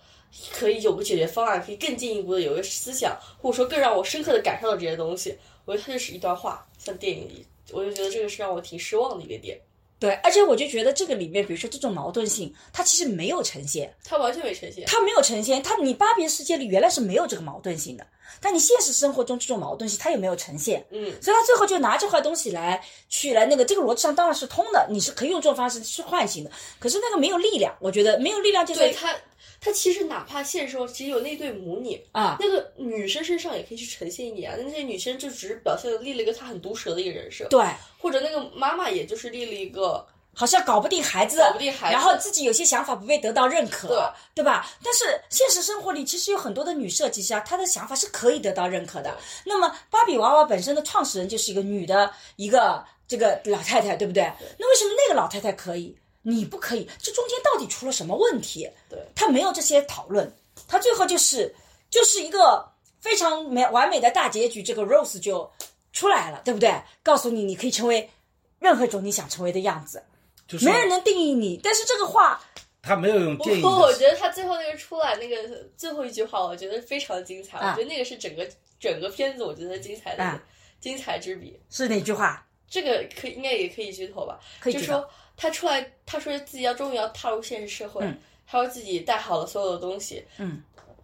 [0.58, 5.38] 可以有个解决方案，可以更进一步的有一个思想，或者说更让我深刻的感受到这些东西。
[5.66, 9.60] 我觉得它就是一段话，像电影里，我就觉得这个是让我挺失望的一个点。
[9.98, 14.84] 对，而且我就觉得这个里面，比如说这种矛盾性，它其实没有呈现，它完全没呈现。
[14.86, 18.06] 它没有呈现，它你芭比世界里原来是没有这个矛盾性的，
[18.42, 29.16] 但你现实生活中这种矛盾性它也没有呈现，嗯，所以他最后就拿这块东西来去来那个这个逻辑上当然是通的，你是可以用这种方式去唤醒的，可是那个没有力量，我觉得没有力量就是对它，
[29.60, 34.58] 它其实哪怕现实中其实有那对母女，啊，那个女生身上也可以去呈现一点啊。
[34.62, 37.66] 那些女生就只是表现的立了一个她很毒舌的一个人设，对，
[37.98, 43.98] 或者那个妈妈也就是立了一个好像搞不定孩子，搞不定孩子然后自己有些想法不被得到认可，对
[44.36, 44.70] 对吧？
[44.84, 49.18] 但是现实生活里其实有很多的女设计师啊，她的想法是可以得到认可的。
[49.46, 54.24] 那么芭比娃娃本身的创始人就是一个女的一个这个老太太，对不对？
[54.60, 55.96] 那为什么那个老太太可以，
[56.28, 56.90] 你不可以？
[57.00, 58.68] 这中间到底出了什么问题？
[58.90, 60.36] 对他没有这些讨论，
[60.68, 61.54] 他最后就是
[61.90, 62.68] 就是一个
[63.00, 65.50] 非常美完美的大结局，这个 Rose 就
[65.94, 66.74] 出来了，对不对？
[67.04, 68.10] 告诉你你可以成为
[68.58, 70.04] 任何一种你想成为的样子，
[70.48, 71.60] 就是没人能定义你。
[71.64, 72.42] 但是这个话，
[72.82, 77.60] 他没有用电影不过我觉得他最后那个出来那个最后一句话，我觉得非常精彩。
[77.60, 80.42] 啊我觉得那个是整个整个片子我觉得精彩的、啊
[80.80, 81.60] 精彩之笔。
[81.70, 82.46] 是哪句话？
[82.68, 84.40] 这个可以应该也可以剧透吧？
[84.60, 88.18] 可以就说他出来，他说自己要终于要踏入现实社会，嗯
[88.48, 90.24] 他说自己带好了所有的东西。
[90.38, 90.62] 嗯，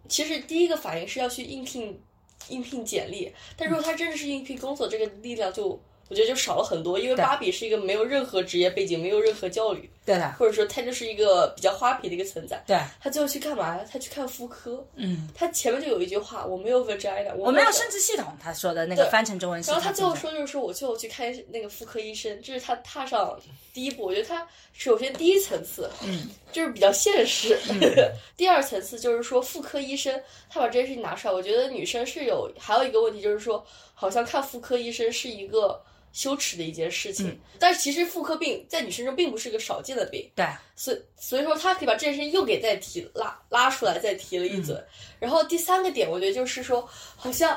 [0.08, 2.00] 其实第一个反应是要去应聘
[2.48, 12.62] 应聘简历，但如果他真的是应聘工作，这个力量就我觉得就少了很多，因为芭比是一个没有任何职业背景、没有任何教育，对的，或者说他就是一个比较花皮的一个存在。
[12.66, 13.84] 对，他最后去干嘛呀？
[13.90, 14.86] 他去看妇科。
[14.96, 23.38] 嗯，他前面就有一句话：“我没有 vagina，我我没有有生殖系统，他说的那个翻成中文然后他最后说，就是说我最后去看那个妇科医生，这是他踏上
[23.72, 24.04] 第一步。
[24.04, 27.58] 我觉得他首先第一层次，嗯，就是比较现实。
[28.36, 33.64] 第二层次就是说妇科医生他把这件事情拿出来，我觉得女生是有还有一个问题就是说，
[34.02, 35.80] 好像看妇科医生是一个
[36.12, 37.28] 羞耻的一件事情。
[37.28, 44.76] 嗯但是其实妇科病在女生中并不是个少见的病，对，所以所以说他可以把这件事情又给再提拉拉出来，再提了一嘴。
[45.20, 46.84] 然后第三个点，我觉得就是说，
[47.16, 47.56] 好像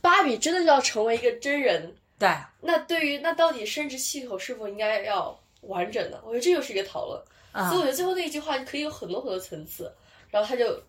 [0.00, 2.28] 芭比真的要成为一个真人，对，
[2.60, 6.20] 那对于那到底生殖系统是否应该要完整呢？
[6.24, 7.22] 我觉得这又是一个讨论。
[7.52, 9.90] 啊所以我觉得最后那一句话可以有很多很多层次，
[10.30, 10.82] 然后他就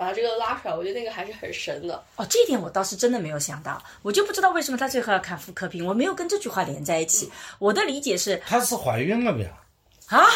[0.00, 2.02] 把这个拉出来，我觉得那个还是很神的。
[2.16, 7.30] 哦，这一点我倒是真的没有想到，我就不知道为什么他最后要看妇科病，我没有跟这句话连在一起。
[7.58, 9.50] 我的理解是她是怀孕了没有？
[10.16, 10.26] 啊，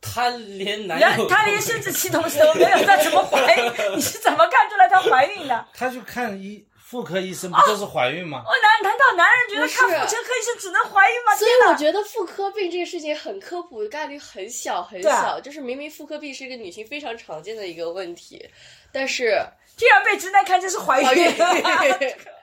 [0.00, 3.72] 她连男原友她连生殖系统都没有，她怎么怀孕？
[3.98, 5.66] 你是怎么看出来她怀孕的？
[5.74, 8.42] 她就看医妇科医生，不就是怀孕吗？
[8.46, 11.36] 哦，难难道男人觉得看妇科医生只能怀孕吗？
[11.36, 18.48] 所以我觉得妇科病这个事情很科普，概率很小很小，就是明明妇科病是一个女性非常常见的一个问题，
[18.90, 19.38] 但是
[19.76, 21.32] 竟然被直男看成是怀怀孕孕。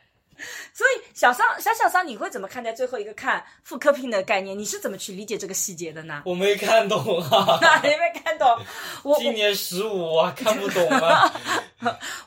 [0.74, 4.58] 所以小桑小小桑，你会怎么看待最后一个看妇科病的概念？
[4.58, 6.24] 你是怎么去理解这个细节的呢？
[6.28, 8.48] 我没看懂啊， 你没看懂？
[9.04, 11.34] 我今年十五啊看不懂啊。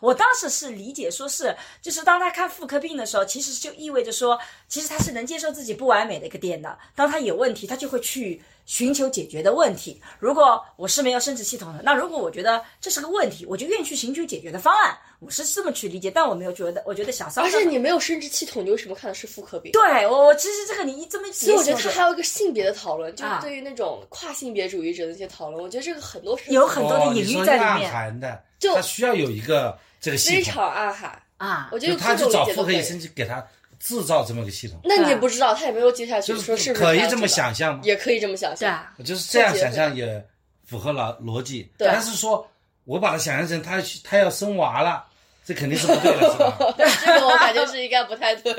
[0.00, 6.78] 我当时是理解说是，就是当他看妇科病的时候，其实就意味着说，其实他是能接受自己不完美的一个点的。
[6.94, 9.98] 当他有问题，他就会去寻求解决的问题。
[10.18, 14.94] 如果我是没有生殖系统的，那如果我觉得这是个问题，我就愿意去寻求解决的方案。
[15.20, 19.72] 我是这么去理解，但我没有觉得，我觉得小桑而且你没有生殖系统，你为什么看的是妇科病？
[19.72, 31.20] 对我，我其实这个你一这么一解释，所以我觉得它还有一个性别的讨论，就是啊对于那种跨性别主义者的一些讨论，我觉得这个很多是有很多的哦，隐喻在里面含的，就她需要有一个这个非，常暗含。
[31.38, 32.82] 啊我，觉得就她各种去找妇科医。
[32.82, 33.44] 生去给她
[33.78, 37.76] 制造这么个系统，那你也不知道，他也没有接下去就说是不是可以这么想象。
[37.76, 37.80] 吗？
[37.84, 38.84] 也可以这么想象。
[39.04, 40.24] 就是这样想象也
[40.64, 41.88] 符合逻逻辑，对。
[41.88, 42.48] 但是说
[42.84, 45.06] 我把它想象成他他要生娃了，
[45.48, 46.58] 这肯定是不对的，是吧？
[46.76, 48.52] 这个我感觉是应该不太对。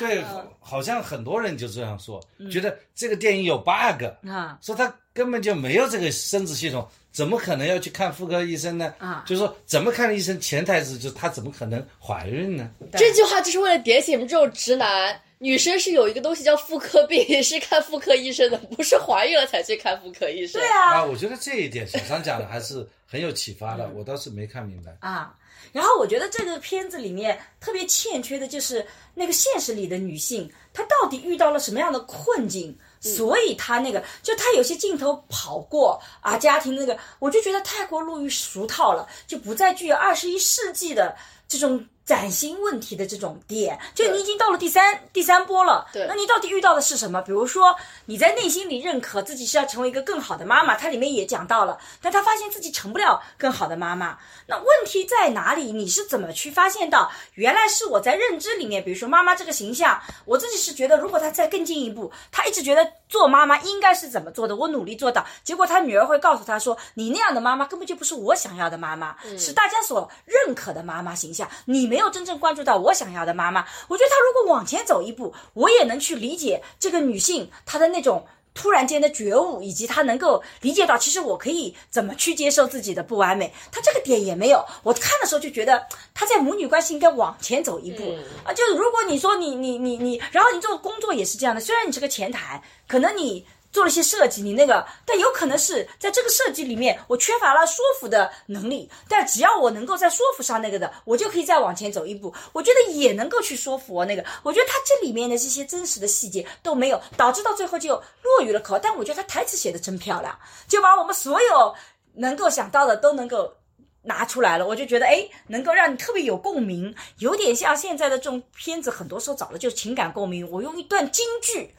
[0.00, 0.20] 对，
[0.58, 8.92] 好像很多人就这样说，觉得这个电影有 bug，啊说他根本就没有这个生殖系统，怎么可能要去看妇科医生呢？
[8.98, 12.68] 啊就是说怎么看医生，潜台词就是他怎么可能怀孕呢？
[12.94, 20.60] 这句话就是为了点醒我们这种直男，女生是有一个东西叫妇科病， 是看妇科医生的，不是怀孕了才去看妇科医生。
[20.60, 24.96] 对啊，啊，我觉得这一点小张讲的还是很有启发的，我倒是没看明白。
[24.98, 25.32] 啊。
[25.72, 41.86] 然后我觉得这个片子里面特别欠缺的就是那个现实里的女性，她到底遇到了什么样的困境，所以她那个就她有些镜头跑过啊，家庭那个，我就觉得太过落于俗套了，就不再具有二十一世纪的这种。
[42.08, 46.06] 崭新问题的这种点，就你已经到了第三第三波了，对。
[46.08, 47.20] 那你到底遇到的是什么？
[47.20, 54.16] 比如说你在内心里认可自己是要成为一个更好的妈妈，它里面也讲到了，但他发现自己成不了更好的妈妈，
[54.46, 55.70] 那问题在哪里？
[55.70, 57.12] 你是怎么去发现到？
[57.34, 73.66] 原来是我在认知里面，比如说妈妈这个形象，我自己是觉得如果她再更进一步，她一直觉得做妈妈应该是怎么做的，我努力做到，结果她女儿会告诉她说，你那样的妈妈根本就不是我想要的妈妈，是大家所认可的妈妈形象，你没有真正关注到我想要的妈妈。
[73.88, 78.26] 我觉得她如果往前走一步，我也能去理解这个女性她的那种。
[78.54, 84.64] 突然间的觉悟，以及她能够理解到，其实我可以怎么去接受自己的不完美，她这个点也没有。
[84.82, 88.52] 我看的时候就觉得她在母女关系应该往前走一步、嗯啊。
[88.52, 93.46] 就是如果你说你你你你，然后你这个工作也是这样的，虽然你是个前台，可能你。
[93.70, 98.90] 做了一些设计，你那个，但有可能是在这个设计里面，我缺乏了说服的能力。
[99.08, 102.34] 但只要我能够在说服上那个的，我就可以再往前走一步。
[102.52, 104.24] 我觉得也能够去说服我那个。
[104.42, 108.78] 我觉得他这里面的这些真实的细节都没有，导致到最后就落于了口。
[108.78, 111.74] 但我觉得他台词写的真漂亮，就把我们所有
[112.14, 113.54] 能够想到的都能够。
[114.02, 120.48] 拿出来了，我就觉得哎，能够让你特别有共鸣，有点像现在的这种片子，很多时候找的就是情感共鸣。
[120.50, 121.74] 我用一段京剧，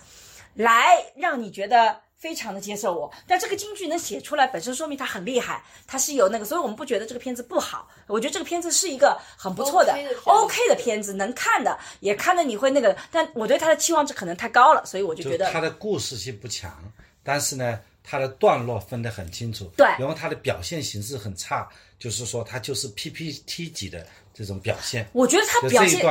[0.53, 3.11] 来让你觉得非常的接受我。
[3.27, 7.87] 但这个京剧能写出来，本身说明他很厉害，他是有那个，所以我们不觉得这个片子不好。
[8.07, 12.95] 我觉得这个片子是一个很不错的 OK 的片子 OK 的片子，能看的，也看的你会那个。
[13.11, 16.71] 但我对他的期望值可能太高了，所以我就就觉得他的故事性不强，
[17.23, 19.71] 但是呢，他的段落分得很清楚。
[19.77, 25.07] 对然后他的表现形式很差，就是说他就是 PPT 级的这种表现。
[25.13, 26.03] 我觉得他表现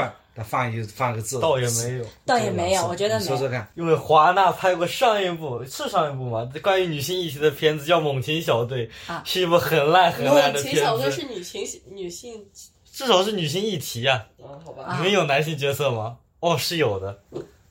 [0.45, 2.05] 放一放个字，倒也没有。
[2.27, 12.47] 倒也没有，我觉得没说说看，因为华纳拍过上一部是上一部嘛，关于女性议题的片子叫《猛禽小队 》，啊是一部很烂很烂的片子猛禽，小队是女性女性，
[12.93, 14.27] 至少是女性议题啊。
[14.39, 14.85] 嗯，好吧。
[14.85, 16.17] 啊里面有男性角色吗？
[16.41, 17.19] 哦，是有的，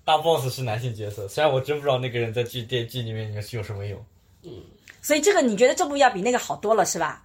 [0.03, 4.03] 大 boss 是男性角色，虽然我真不知道那个人在剧电剧里面有什么用。
[4.43, 4.51] 嗯
[4.99, 7.23] 所以这个你觉得这部要比那个好多了是吧？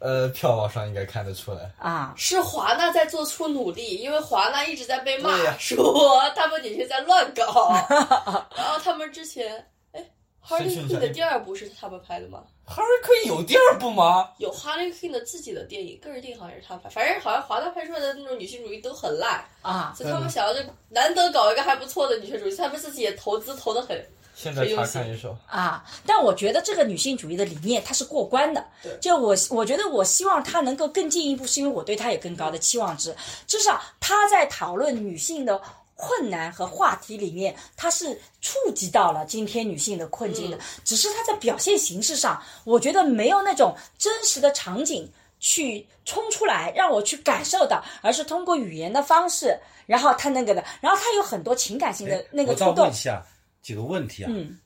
[0.00, 1.70] 呃，票房上应该看得出来。
[1.78, 7.70] 啊，是华纳在做出努力，因为华纳一直在被骂对呀说他们女性在乱搞，
[8.56, 10.04] 然后他们之前，哎
[10.46, 14.30] Quinn 的第二部是他们拍的吗？Harley Quinn 有第二部吗？
[14.38, 24.02] 有 Harley Quinn 的自己的电影，个人电影好像是他拍，反正好像华纳拍出来的那种女性主义都很烂，啊，所以他们想要就难得搞一个还不错的女性主义，他们自己也投资投的很，
[24.40, 25.36] 现在查看一首。
[25.46, 28.96] 啊，但我觉得这个女性主义的理念它是过关的对。
[28.98, 33.14] 就我我觉得我希望她能够更进一步，是因为我对她有更高的期望值。
[33.46, 35.60] 至少她在讨论女性的
[35.94, 40.58] 困难和话题里面，她是触及到了今天女性的困境的。
[40.84, 45.06] 只是她在表现形式上，我觉得没有那种真实的场景
[45.38, 52.94] 去冲出来，让我去感受到，而是通过语言的方式，然后她那个的，然后她有很多情感性的哎那个触动我倒问一。
[52.94, 53.22] 下
[53.62, 54.30] 几个问题啊。
[54.34, 54.58] 嗯，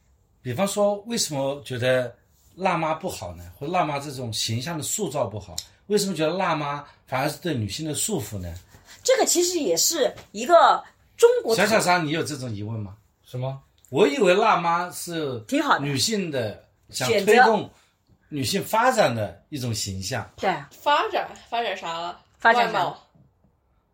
[0.43, 2.15] 比方说，为什么觉得
[2.55, 3.51] 辣妈不好呢？
[3.57, 5.57] 或辣妈这种形象的塑造不好？
[5.87, 8.55] 为什么觉得辣妈反而是对女性的束缚呢？
[9.03, 10.83] 这个其实也是一个
[11.17, 12.97] 中国小小张，你有这种疑问吗？
[13.25, 13.61] 什么？
[13.91, 17.71] 我以为辣妈是挺好的女性的想推动
[18.29, 22.21] 女性发展的一种形象，对发展发展啥了？
[22.39, 22.99] 发展啥外貌，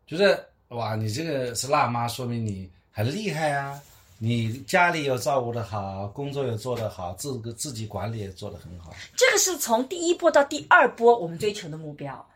[0.07, 3.81] 就是哇，你这个是辣妈，说明你很厉害啊！
[4.23, 8.93] 你家里有照顾的好，工作又做得好，自个自己管理也做得很好。
[9.17, 12.27] 这个是从第一波到第二波我们追求的目标。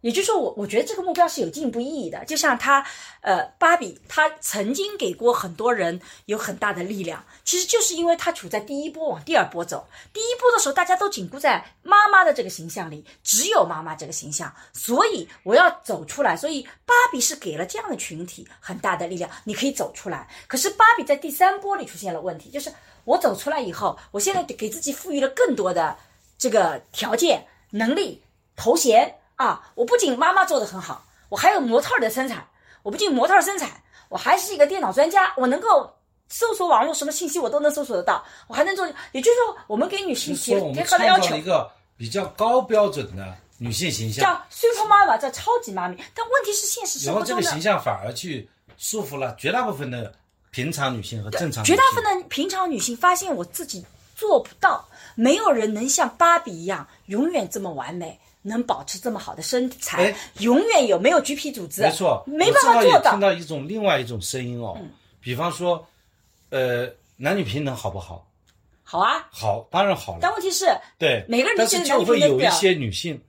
[0.00, 2.24] 也就是说我，我觉得这个目标是有进步意义的。
[2.24, 2.86] 就像他，
[3.20, 9.86] 呃，芭比，他曾经给过很多人有很大的力量，其实就是因为他处在第一波往第二波走。
[10.12, 16.36] 第一波的时候，大家都紧箍在妈妈的这个形象里，只有妈妈这个形象，所以我要走出来。
[16.36, 20.28] 所以芭比是给了这样的群体很大的力量，你可以走出来。
[20.46, 22.72] 可是芭比在第三波里出现了问题，就是
[23.04, 25.96] 我走出来以后，我现在给自己赋予了更多的
[26.38, 28.22] 这个条件、能力、
[28.56, 29.72] 头衔啊！
[29.74, 32.46] 我不仅妈妈做的很好，我还有模特儿的身材，
[32.82, 35.90] 我不仅模特儿身材，我还是一个电脑专家，我能够
[36.28, 38.86] 搜索网络什么信息我都能搜索得到，我还能做。
[39.12, 40.52] 也就是说，我们给女性提
[40.84, 45.96] 高的要求一个比较高标准的女性形象，叫 super 妈妈，叫超级妈咪。
[46.14, 50.12] 但问题是，现实然后这个生活中的形象反而去束缚了绝大部分的
[50.50, 51.74] 平常女性和正常女性。
[51.74, 61.82] 绝大部分的平常女性发现我自己做不到，没有人能像芭比一样永远这么完美，能保持这么好的身材哎，永远有没有橘皮组织？
[61.82, 63.20] 没错，没办法做到听。
[63.20, 64.76] 到一种另外一种声音哦，
[65.20, 65.86] 比方说，
[66.48, 68.26] 呃，男女平等好不好？
[68.82, 70.18] 好啊，好，当然好了。
[70.20, 70.66] 但问题是，
[70.98, 73.20] 对，每个人都觉得但是就会有一些女性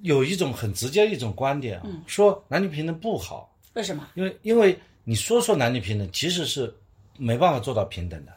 [0.00, 4.08] 有一种很直接一种观点啊，嗯说男女平等不好，为什么？
[4.14, 6.74] 因为因为你说说男女平等，其实是
[7.18, 8.32] 没办法做到平等的，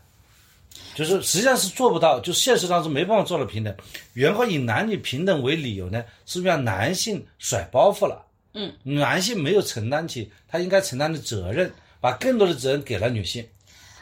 [0.94, 3.76] 就是实际上是做不到，就现实当中没办法做到平等。
[4.14, 8.26] 然后以男女平等为理由呢，是不是让男性甩包袱了？
[8.54, 11.70] 嗯，男性没有承担起他应该承担的责任，
[12.00, 13.46] 把更多的责任给了女性。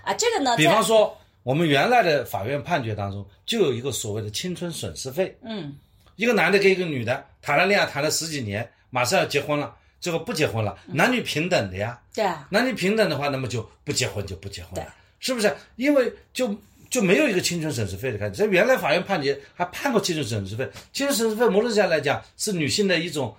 [0.03, 5.36] 啊，这个呢，比方说，我们原来的法院判决当中就有一个所谓的青春损失费。
[5.43, 5.76] 嗯，
[6.15, 11.99] 一个男的跟一个女的谈了恋爱，谈了十几年，马上要结婚了，最后不结婚了，男女平等的呀。
[12.13, 14.93] 对啊，男女平等的话，那么就不结婚就不结婚了，
[15.24, 15.55] 是不是？
[15.78, 16.53] 因为就
[16.89, 18.34] 就没有一个青春损失费的概念。
[18.34, 23.36] 在原来法院判决还判过青春损失费，青春损失费某种程度上来讲是女性的一种，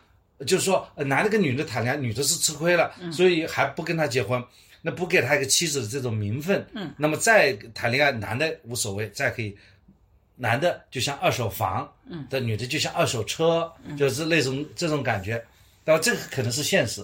[0.47, 4.43] 就是说呃男的跟女的谈恋爱，女的是吃亏了，所以还不跟他结婚。
[4.87, 9.57] 那不给他一个妻子的这种名分，嗯，那么再谈恋爱，男的无所谓，再可以，
[10.37, 15.43] 男的就像二手房，嗯，的女的就像二手车，就是那种这种感觉，
[15.85, 17.01] 但这个可能是现实。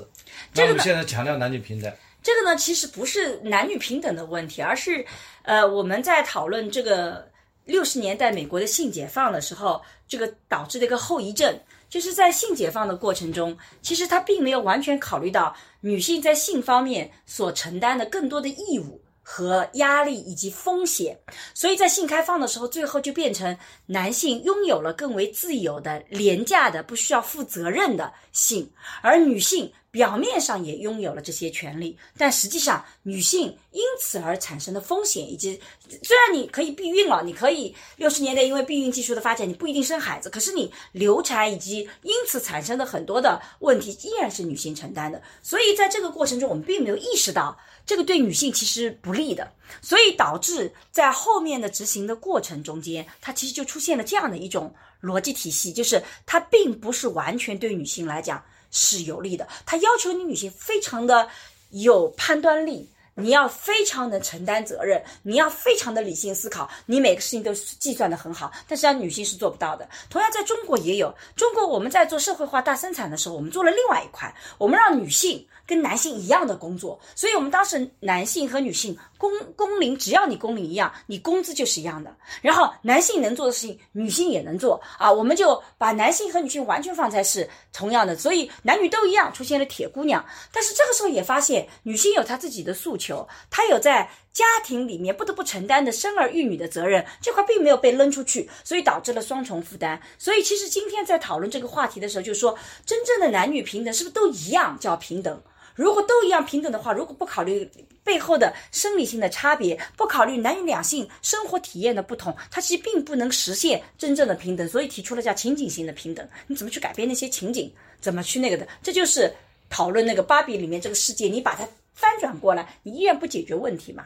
[0.53, 5.05] 那我们现在强调男女平等，这个这个呢，其实不是男女平等的问题，而是
[5.43, 7.31] 呃，我们在讨论这个
[7.65, 11.59] 六十年代美国的性解放的时候，这个导致的一个后遗症，
[11.89, 19.01] 就是在性解放的过程中，其实他并没有完全考虑到女性在性方面所承担的更多的义务。
[19.23, 21.17] 和压力以及风险，
[21.55, 23.57] 所以在性开放的时候，最后就变成
[23.87, 28.69] 男性拥有了更为自由的、廉价的、不需要负责任的性，
[29.03, 35.61] 而女性表面上也拥有了这些权利，但实际上女性因此而产生的风险，以及
[36.03, 45.21] 虽然你可以避孕了，你可以六十年代因为避孕技术的发展，你不一定生孩子，可是你流产以及因此产生的很多的问题依然是女性承担的。
[45.43, 54.73] 所以在这个过程中，我们并没有意识到这个对女性其实不利的，所以导致在后面的执行的过程中间，它其实就出现了这样的一种
[55.03, 58.41] 逻辑体系，就是它并不是完全对女性来讲。
[58.71, 61.29] 是有利的，它要求你女性非常的
[61.71, 69.89] 有判断力，你要非常的承担责任，你要非常的理性思考，你每个事情都计算的很好，但是让女性是做不到的。
[70.09, 82.11] 同样，在中国也有，中国我们在做社会化大生产的时候，我们做了另外一块，我们让女性跟男性一样的工作，所以我们当时男性和女性工工龄，只要你工龄一样，你工资就是一样的。
[82.41, 90.25] 然后男性能做的事情，女性也能做啊，我们就把男性和女性完全放在是同样的，所以男女都一样，出现了铁姑娘。
[90.51, 100.01] 但是这个时候也发现，女性有她自己的诉求，她有在家庭里面不得不承担的生儿育女的责任，这块并没有被扔出去，所以导致了双重负担。
[100.19, 102.57] 所以其实今天在讨论这个话题的时候，就说
[102.87, 105.43] 真正的男女平等是不是都一样叫平等？
[105.81, 107.67] 如果都一样平等的话，如果不考虑
[108.05, 114.69] 背后的生理性的差别，不考虑男女两性生活体验的不同，它其实并不能实现真正的平等。
[114.69, 116.29] 所以提出了叫情景性的平等。
[116.49, 117.73] 你怎么去改变那些情景？
[117.99, 118.69] 怎么去那个的？
[118.83, 119.33] 这就是
[119.71, 124.05] 讨论那个芭比里面这个世界，你把它翻转过来，你依然不解决问题嘛？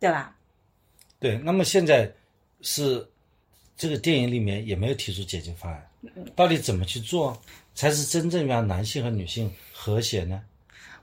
[0.00, 0.34] 对吧？
[1.20, 1.38] 对。
[1.38, 2.12] 那么现在
[2.62, 3.08] 是
[3.76, 5.88] 这个电影里面也没有提出解决方案，
[6.34, 7.40] 到底怎么去做
[7.76, 9.48] 才是真正让男性和女性
[9.80, 10.42] 和谐呢？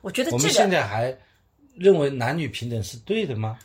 [0.01, 1.17] 我觉得这我们现，在还
[1.75, 3.57] 认为男女平等是对的吗？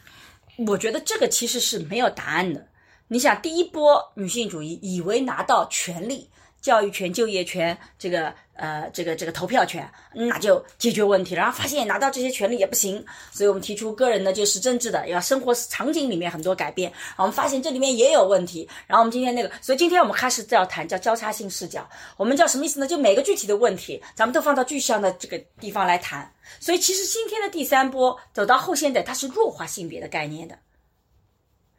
[0.69, 2.65] 我觉得这个其实是没有答案的。
[3.09, 6.31] 你想，第一波女性主义以为拿到权利。
[6.61, 11.41] 教育权、就业权，这个呃，这个这个投票权，那就解决问题了。
[11.41, 13.03] 然后发现拿到这些权利也不行，
[13.33, 16.91] 所以我们提出个人的就是政治的，要生活场景里面很多改变。
[16.91, 18.69] 然后我们发现这里面也有问题。
[18.87, 21.89] 然后我们今天那个，所以今天我们开始要谈叫交叉性视角。
[22.19, 22.87] 我们叫什么意思呢？
[22.87, 26.31] 就每个具体的问题，咱们都放到具象的这个地方来谈。
[26.59, 30.59] 所以其实今天的第三波走到后现代，它是弱化性别的概念的，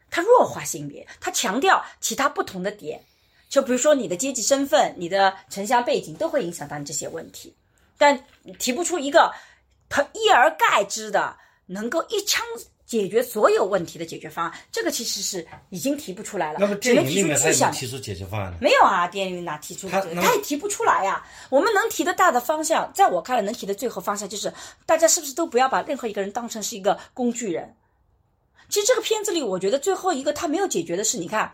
[0.09, 2.99] 它弱化性别，它强调其他不同的点。
[3.51, 7.53] 就比如说你的阶级身份、你的城乡背景都会影响到你这些问题，
[7.97, 8.17] 但
[8.57, 9.29] 提不出一个
[10.13, 11.35] 一而概之的
[11.65, 12.41] 能够一枪
[12.85, 16.59] 解决所有问题的解决方案，这个其实是已经提不出来了。
[16.61, 17.75] 那么只能提电影里面他有没出具象的。
[17.75, 18.57] 有提出解决方案呢？
[18.61, 20.15] 没有啊，电影里哪提出这个？
[20.15, 24.53] 他他也提不出来呀、我们能提的大的方向，在我看来，能提的最后方向就是，
[24.85, 27.75] 大家是不是都不要把任何一个人当成是一个工具人？
[28.69, 31.51] 其实这个片子里，我觉得最后一个他没有解决的是，你看，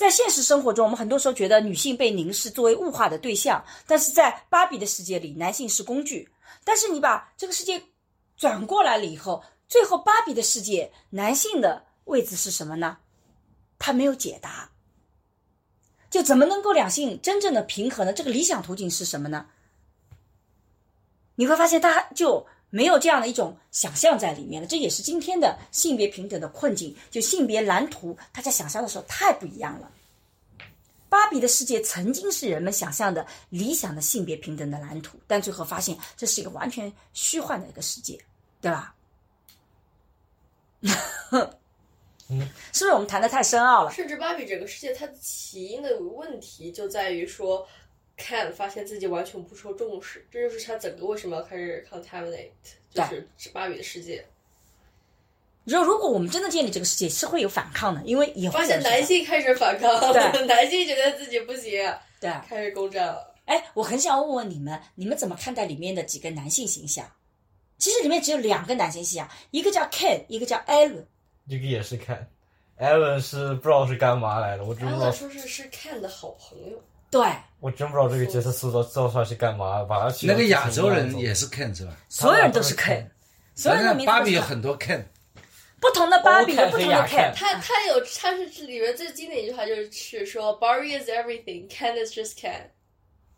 [0.00, 6.26] 在现实生活中，我们很多时候觉得女性被凝视作为物化的对象，但是在芭比的世界里，男性是工具。
[6.64, 7.82] 但是你把这个世界
[8.34, 12.96] 转过来了以后，最后芭比的世界男性的位置是什么呢？
[13.78, 14.70] 他没有解答。
[16.08, 18.12] 就怎么能够两性真正的平衡呢？
[18.14, 19.48] 这个理想途径是什么呢？
[21.34, 24.66] 你会发现他就没有这样的一种想象在里面了。
[24.66, 26.96] 这也是今天的性别平等的困境。
[27.10, 29.90] 就性别蓝图，大家想象的时候太不一样了。
[31.08, 38.16] 芭比的世界曾经是人们想象的理想的性别平等的蓝图，但最后发现这是一个完全虚幻的一个世界，
[38.60, 38.94] 对吧？
[42.32, 43.90] 嗯，是不是我们谈的太深奥了？
[43.92, 47.66] 甚至芭比整个世界它的起因的问题就在于说
[48.20, 52.50] ，Ken 发现自己完全不受重视，这就是他整个为什么要开始 contaminate，
[52.92, 54.24] 就是芭比的世界。
[55.64, 61.72] 你说，如果我们真的建立这个世界，是会有反抗的，因为也会发现男性开始反抗，对 男性觉得自己不行，
[62.20, 62.30] 对。
[62.48, 63.34] 开始攻占了。
[63.44, 67.10] 哎，我很想问问你们，你们怎么看待里面的几个男性形象？
[67.78, 71.04] 其实里面只有两个男性形象，一个叫 Ken，一个叫 Alan。
[71.48, 72.28] 这个也是看
[72.78, 76.82] ，Alan 是不知道是干嘛来的，我真不知道说是是 Ken 的好朋友。
[77.10, 77.26] 对，
[77.58, 81.92] 我真不知道这个角色塑造造出来是干嘛，把他那个亚洲人也是 Ken 是吧？
[82.08, 83.04] 所有人都是 Ken，
[83.54, 85.02] 所有人的名字芭比有很多 Ken，
[85.80, 87.32] 不同的芭比有不同的 Ken。
[87.34, 92.62] 他他有他是这里面最经典一句话就是是说 Barbie is everything, Ken is just Ken，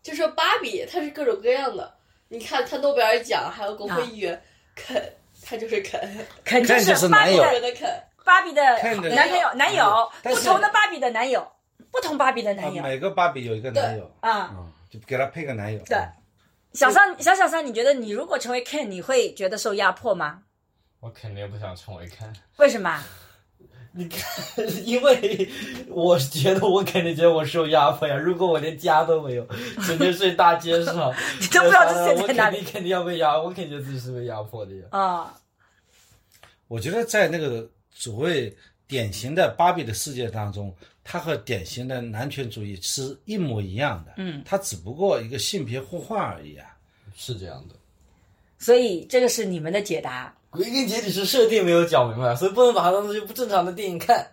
[0.03, 1.93] 就说芭比它是各种各样的。
[2.27, 4.41] 你看他诺贝尔奖还有国会议员，
[4.75, 5.13] 肯
[5.43, 5.99] 他就是肯，
[6.43, 8.03] 肯肯就是芭比的肯。
[8.25, 8.61] 芭比的
[9.09, 11.45] 男朋友男友，不同的芭比的男友，
[11.91, 14.49] 不同芭比的男友每个芭比有一个男友，啊。
[14.53, 15.79] 嗯，就给他配个男友。
[15.85, 15.97] 对
[16.73, 20.43] 小三，小小三，你觉得你如果成为 Ken，你会觉得受压迫吗？
[20.99, 22.33] 我肯定不想成为 Ken。
[22.57, 22.99] 为什么？
[23.95, 24.19] 你看，
[24.83, 25.47] 因为
[25.87, 28.15] 我觉得我肯定觉得我受压迫呀。
[28.15, 29.47] 如果我连家都没有，
[29.85, 34.85] 整天睡大街上， 你都不知道自己在哪里肯定肯定要被压，我肯定觉得自己是被压迫的呀。
[34.89, 35.39] 啊、
[36.67, 38.57] 我觉得在那个所谓
[38.87, 44.13] 典型的芭比的世界当中，它和典型的男权主义是一模一样的。
[44.17, 46.67] 嗯，它只不过一个性别互换而已啊。
[47.15, 47.75] 是这样的，
[48.57, 50.33] 所以这个是你们的解答。
[50.49, 54.25] 归根结底是设定没有讲明白，所以不能把它当做一部正常的电影看。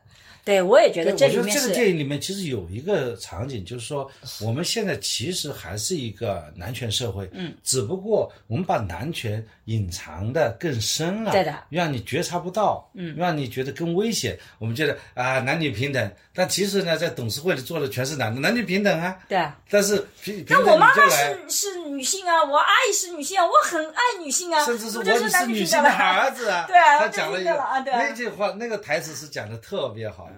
[0.44, 4.10] 对，我也觉得，这里面我觉得这个电影里面其实有一个场景，就是说
[4.42, 14.38] 我们现在其实还是一个男权社会，嗯，只不过我们把男权隐藏的更深了，对的，让你觉察不到，嗯让你觉得更危险。
[14.58, 19.46] 我们觉得啊，男女平等，但其实呢，在董事会里坐的全是男的，男女平等啊，对。
[19.68, 21.08] 但是平平等那我妈妈。
[21.48, 25.90] 是是女性啊，我阿姨是女性啊，我很爱女性啊，甚至是我是男女性的女平等吗？
[25.90, 30.29] 儿子 啊，对啊他讲了一个啊那句话，那个台词是讲的特别好的，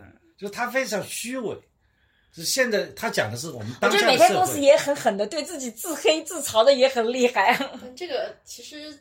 [0.43, 1.57] 就是他非常虚伪。
[2.35, 7.57] 就现在他讲的是我们我觉得当下的社每天公司，也很狠的，对自己自黑自嘲的也很厉害。
[7.81, 8.99] 但这个其实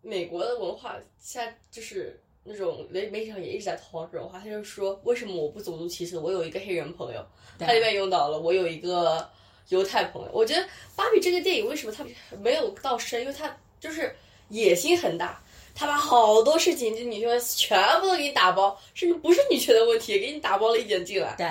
[0.00, 6.18] 美国的文化现在就是那种媒媒体上也一直在讨论这种话，他就说为什么我不种族歧视？
[6.18, 7.22] 我有一个黑人朋友，
[7.58, 9.28] 对它里面用到了我有一个
[9.68, 10.30] 犹太朋友。
[10.32, 10.66] 我觉得
[10.96, 12.06] 芭比这个电影为什么它
[12.40, 13.20] 没有到深？
[13.20, 14.16] 因为它就是
[14.48, 15.42] 野心很大。
[15.78, 21.46] 他把好多事情，就女权全部都给你打包，甚至不是女权的问题，也给你打包了一点进来，对，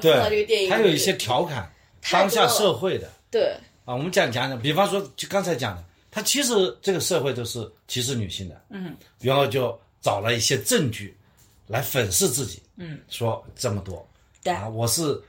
[0.00, 0.72] 对放到这个电影里。
[0.72, 1.72] 还有一些调侃
[2.10, 3.54] 当下社会的对
[3.84, 11.16] 啊，我们讲讲讲，比方说就刚才讲的，他其实这个社会都是歧视女性的，嗯，然后就找了一些证据
[11.68, 14.04] 来粉饰自己，嗯，说这么多，
[14.42, 15.22] 对啊，我是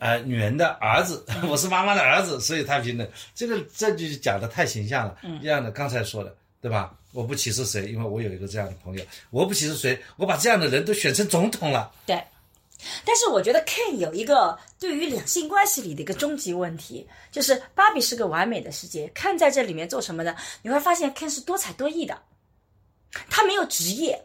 [0.00, 3.08] 呃女人的儿子，我是妈妈的儿子，所以他平等。
[3.32, 6.92] 这个证据讲的太形象了，嗯，一样的刚才说的，对吧？
[7.16, 11.90] 我不歧视谁，因为我有一个这样的朋友；我不歧视谁，我把这样的人都选成总统了。
[12.04, 12.22] 对，
[13.06, 20.36] 但是我觉得 Ken 有一个对于两性关系里的一个终极问题，就是芭比是个完美的世界，Ken 在这里面做什么呢？
[20.60, 22.20] 你会发现 Ken 是多才多艺的，
[23.30, 24.22] 他没有职业，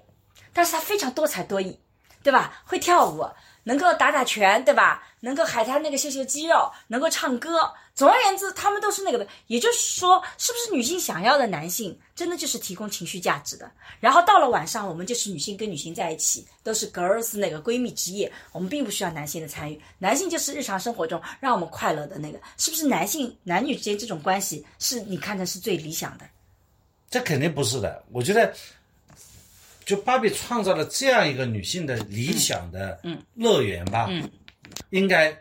[0.52, 1.80] 但是他非常多才多艺，
[2.22, 2.62] 对吧？
[2.66, 3.26] 会跳舞，
[3.64, 5.08] 能够打打拳，对吧？
[5.22, 7.72] 能够海滩那个秀秀肌肉，能够唱歌。
[7.94, 9.28] 总而言之，他们都是那个的。
[9.48, 13.70] 也就是说，是不是女性想要的男性，真的就是提供情绪价值的？
[14.00, 22.40] 然后到了晚上，我们就是女性跟女性在一起，都是 girls 那个闺蜜之夜，我们并不需要男性的参与，男性就是日常生活中让我们快乐的那个。
[22.58, 26.26] 是不是男性男女之间这种关系是你看的是最理想的？
[27.10, 28.02] 这肯定不是的。
[28.12, 28.54] 我觉得，
[29.84, 34.28] 就芭比创造了这样一个女性的理想的嗯乐园吧，嗯
[34.90, 35.36] 应该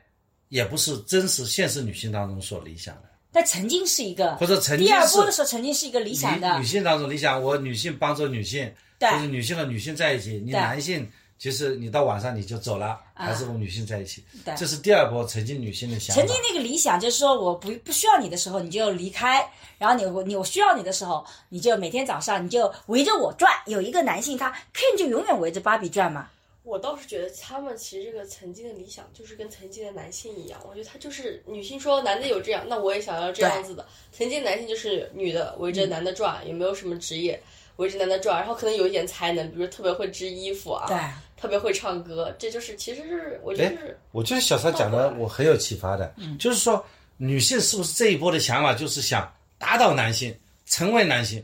[0.49, 3.03] 也不是真实现实女性当中所理想的，
[3.33, 11.09] 但曾经是一个，或者曾经第二波的时候曾经是一个理想的女女性当中理想，我女性帮助女性，就是女性和女性在一起，你男性
[11.39, 14.23] 其实你到晚上你就走了，还是和女性在一起。
[14.45, 16.21] 对这是第二波曾经女性的想法。
[16.21, 23.51] 曾经那个理想就是说，我不不需要你的时候你就离开，然后你我你我需要你的时候，你就每天早上你就围着我转。
[23.67, 26.29] 有一个男性他 Ken 就永远围着芭比转嘛。
[26.63, 33.87] 我倒是觉得他们其实这个曾经的理想就是跟曾经的男性一样，我觉得他就是女性说男的有这样，那我也想要这样子的。
[34.13, 37.41] 曾经男性就是女的围着男的转，也没有什么职业
[37.77, 40.99] 围着男的转，然后可能有一点才能，比如特别会织衣服啊，对，
[41.41, 46.85] 特别会唱歌，这就是其实是我觉得是我觉得小三讲的我很有启发的，就是说
[47.17, 50.35] 女性是不是这一波的想法就是想打倒男性，
[50.67, 51.43] 成为男性，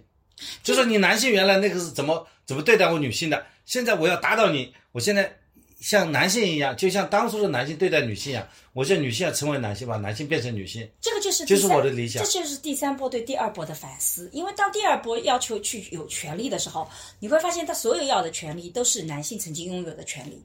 [0.63, 5.31] 就说你男性原来那个是怎么怎么对待我女性的，现在我要打倒你，我现在
[5.79, 14.31] 像男性一样，就像当初的男性对待女性一样，我现在女性要成为男性，把男性变成女性，这个就是第就是我的理想这就是第三波对第二波的反思。
[14.33, 16.89] 因为当第二波要求去有权利的时候，
[17.21, 20.43] 你会发现他所有要的权利都是男性曾经拥有的权利。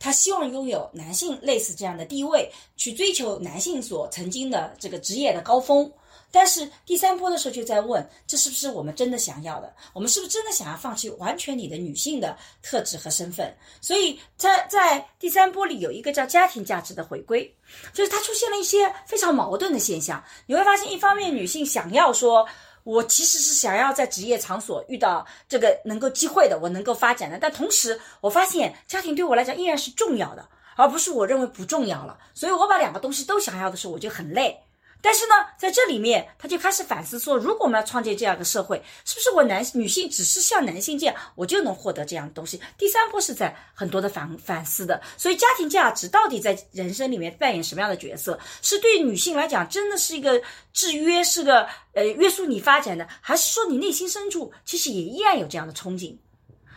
[0.00, 5.88] 他希望拥有男性类似这样的地位，去追求男性所曾经的这个职业的高峰。
[6.34, 9.72] 但是第三波的时候就在问，这是不是我们真的想要的？
[9.92, 13.56] 我们是不是真的想要放弃完全你的女性的特质和身份？
[13.80, 17.56] 所以在在第三波里有一个叫家庭价值的回归，
[17.92, 20.22] 就是它出现了一些非常矛盾的现象。
[20.46, 22.46] 你会发现，一方面女性想要说。
[22.84, 32.18] 我其实是想要在职业场所遇到这个能够机会的，我能够发展的，但同时我发现家庭对我来讲依然是重要的，而不是我认为不重要了。
[32.34, 34.54] 所以我把两个东西都想要的时候，我就很累。
[35.04, 42.58] 但是呢，在这里面，他就开始反思说，如果我们要创建这样一个社会，是不是我男女性只是像男性这样，我就能获得这样的东西？
[42.78, 48.38] 第三波是在很多的反反思的，所以家庭价值到底在人生里面扮演什么样的角色？
[48.62, 50.40] 是对女性来讲真的是一个
[50.72, 56.16] 制约，是个呃约束你发展的，还是说你内心深处其实也依然有这样的憧憬？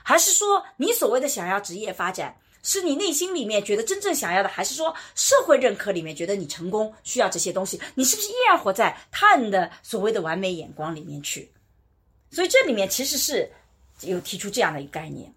[0.03, 2.35] 还是说你所谓的想要职业发展？
[2.67, 7.79] 是你内心里面觉得真正想要的，还是说社会认可里面觉得你成功需要这些东西？
[7.95, 11.49] 你是不是依然活在他人的所谓的完美眼光里面去？
[12.29, 13.49] 所以这里面其实是
[14.01, 15.33] 有提出这样的一个概念，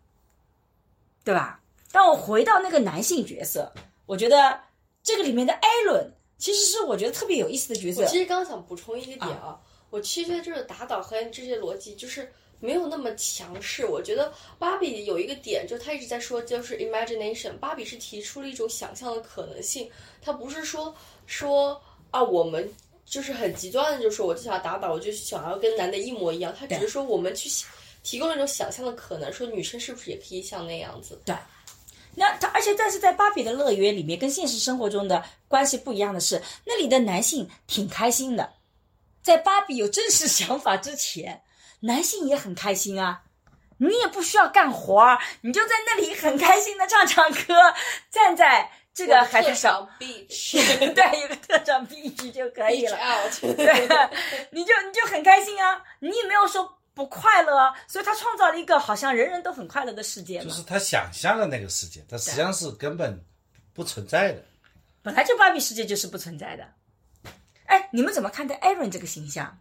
[1.22, 1.60] 对吧？
[1.92, 3.72] 当我回到那个男性角色，
[4.06, 4.60] 我觉得
[5.04, 8.06] 这个里面的艾伦其实是我觉得特别有意思的角色我。
[8.08, 9.56] 其实刚想补充一个点啊，
[9.90, 13.86] 我其实觉得这个打倒和这些逻辑就是没有那么强势。
[13.86, 19.90] 我觉得芭比有一个点，就他一直在说就是 imagination，芭比是提出了一种想象的可能性，
[20.22, 20.94] 他不是说
[21.26, 21.80] 说
[22.10, 22.72] 啊我们。
[23.06, 26.54] 就是很极端的，就是说我就想要打倒，我就想要跟男的一模一样。
[26.56, 27.68] 他只是说我们去想
[28.04, 31.20] 提供了一种想象的可能，说女生是不是也可以像那样子？
[31.24, 31.34] 对，
[32.14, 38.48] 那他而且但是在芭比的乐园里面，跟现实生活中的关系不一样的是，那里的男性挺开心的，
[39.24, 41.42] 在芭比有真实想法之前，
[41.80, 43.22] 男性也很开心啊。
[43.82, 47.74] 你也不需要干活儿，你就在那里很开心的唱唱歌，
[48.10, 52.98] 站在这个海滩上，beach 对，有个特长 beach 就可以了。
[53.40, 53.88] 对，
[54.52, 60.44] 你就你就很开心啊，你也没有说不快乐啊，所以他创造了一个好像人人都很快乐的世界嘛。
[60.44, 63.24] 就是他想象的那个世界，他实际上是根本
[63.72, 64.44] 不存在的。
[65.00, 66.68] 本来就芭比世界就是不存在的。
[67.64, 69.58] 哎，你们怎么看待艾伦这个形象？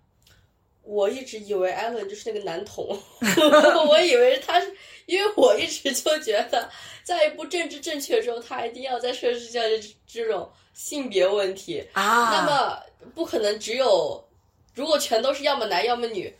[0.89, 2.87] 我一直以为艾伦就是那个男童，
[3.87, 4.75] 我以为他是，
[5.05, 6.67] 因为我一直就觉得，
[7.03, 12.79] 在一部政治正确中，他一定要在设置这这种性别问题，啊那么
[13.13, 14.27] 不可能只有，
[14.73, 16.35] 如果全都是要么男要么女，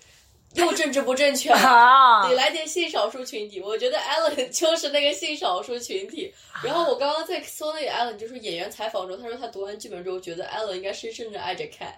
[0.56, 1.58] 又政治不正确了。
[1.60, 6.34] 啊得来点性少数群体，我觉得 Allen 就是那个性少数群体。
[6.64, 11.93] 然后我刚刚在搜那个 Allen，就是演员采访中，他说他读完剧本之后，觉得 Allen 应该深深的爱着 Cat。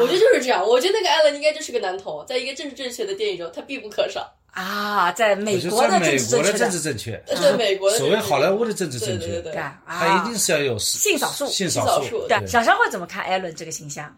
[0.00, 4.32] 我觉得就是这样，我觉得那个 Allen 应该就是个男童，在一个政治正确的电影中，他必不可少。
[4.52, 14.16] 啊，在美国的政在美治正确的国的政治正确，呃对美国的所谓好莱坞的政治正确，对对对对啊，它一定是要有性少数性性少少数对，小商会怎么看艾伦这个形象？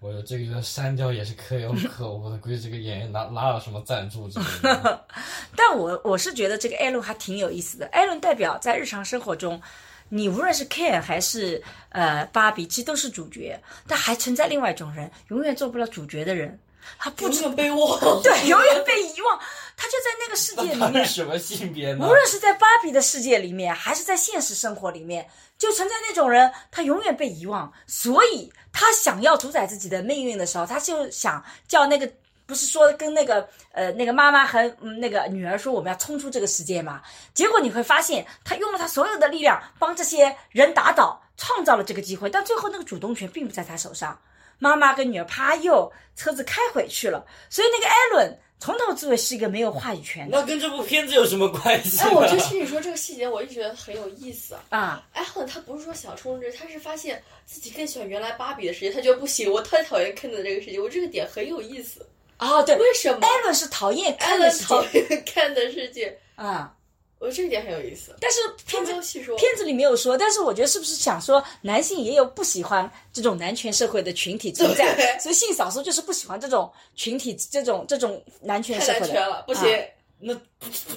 [0.00, 5.04] 我这个删掉也是可有可无的，估计这个演员拿拿了什么赞助之类的。
[5.56, 7.86] 但我我是觉得这个艾伦还挺有意思的。
[7.86, 9.60] 艾伦代表在日常生活中，
[10.08, 16.58] 你无论是 Ken 还是呃芭比，其实都是主角，但还存在另外一种人，永远做不了主角的人，
[16.98, 18.00] 他不知永远被忘。
[18.22, 19.38] 对，永远被遗忘，
[19.76, 21.14] 他就在那个世界里面他是。
[21.14, 22.08] 什么性别呢无？
[22.08, 25.28] 论是在芭比的世界里面，还是在现实生活里面，
[25.58, 27.72] 就存在那种人，他永远被遗忘。
[27.86, 32.10] 所以他想要主宰自己的命运的时候，他就想叫那个，
[32.48, 37.02] 不是说跟那个呃那个妈妈和、嗯、那个女儿说我们要冲出这个世界吗？
[37.34, 44.18] 结果你会发现，他用了他所有的力量帮这些人打倒，创造了这个机会，但最后那个主动权并不在他手上。
[44.58, 54.56] 妈妈跟女儿啪又车子开回去了，所以那个艾伦从头至尾是一个没有话语权的那跟这部片子有什么关系哎，我就听你说这个细节，我一直觉得很有意思。
[54.70, 55.04] 啊。
[55.12, 62.04] 艾伦他不是说想充值，他是发现自己更喜欢原来芭比的世界，他觉得不行，我太讨厌 Ken 的这个世界，我这个点很有意思。
[62.38, 66.18] 哦，对，为什么艾伦是讨厌艾看的世伦讨界厌 Ken 的世界？
[66.36, 66.74] 啊，
[67.18, 68.14] 我觉得这一点很有意思。
[68.20, 79.06] 但是片他子没有细说，片子里没有说，但是我觉得是不是想说男性也有不喜欢这种男权社会的群体存在，对所以性少数就是不喜欢这种群体这种这种男权社会的。
[79.06, 79.74] 男权了，不行。
[79.74, 79.80] 啊
[80.20, 80.34] 那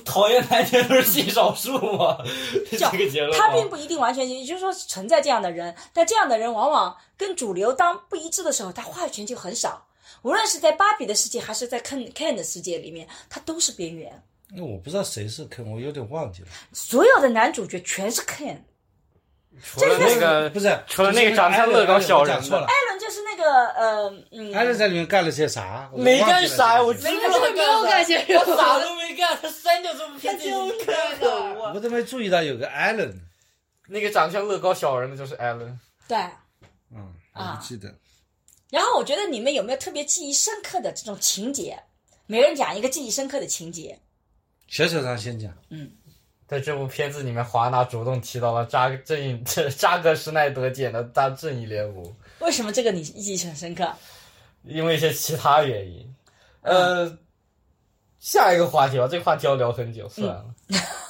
[0.03, 2.17] 讨厌男权都是性少数吗？
[2.71, 9.85] 这叫个结论他并不一定完全，也就是说存在这样的人，但这样的人往往跟主流当不一致的时候，他话语权就很少。
[10.21, 14.23] 无论是在芭比的世界，还是在 Ken Ken 的世界里面，他都是边缘。
[14.53, 16.47] 那我不知道谁是 Ken，，我有点忘记了。
[16.73, 18.57] 所有的男主角全是 Ken，
[19.63, 22.67] 除了那个不是，除了那个长相乐高小人错了。
[22.67, 25.89] 艾伦就是那个呃嗯，艾伦在里面干了些啥？
[25.95, 30.91] 没干啥呀，我这个知道他没有感觉我啥都没干，他删掉这部片子已经可
[31.25, 31.71] 恶啊！
[31.73, 33.19] 我都没注意到有个艾伦。
[33.87, 36.17] 那个长相乐高小人的就是艾伦，对。
[36.93, 37.93] 嗯，啊我不记得。
[38.71, 41.77] 然后我觉得你们有没有特别记忆深刻的这种情节？
[42.25, 43.99] 每人讲一个记忆深刻的情节。
[44.67, 45.53] 小小张先讲。
[45.69, 45.91] 嗯
[46.47, 53.89] 在这部片子里面，华纳主动提到了扎正义这扎克施奈德剪的大正义联盟，为什么这个你记忆很深刻？
[54.63, 56.13] 因为一些其他原因。
[56.61, 57.17] 呃，
[58.19, 60.45] 下一个话题吧，这个话题要聊很久，算了。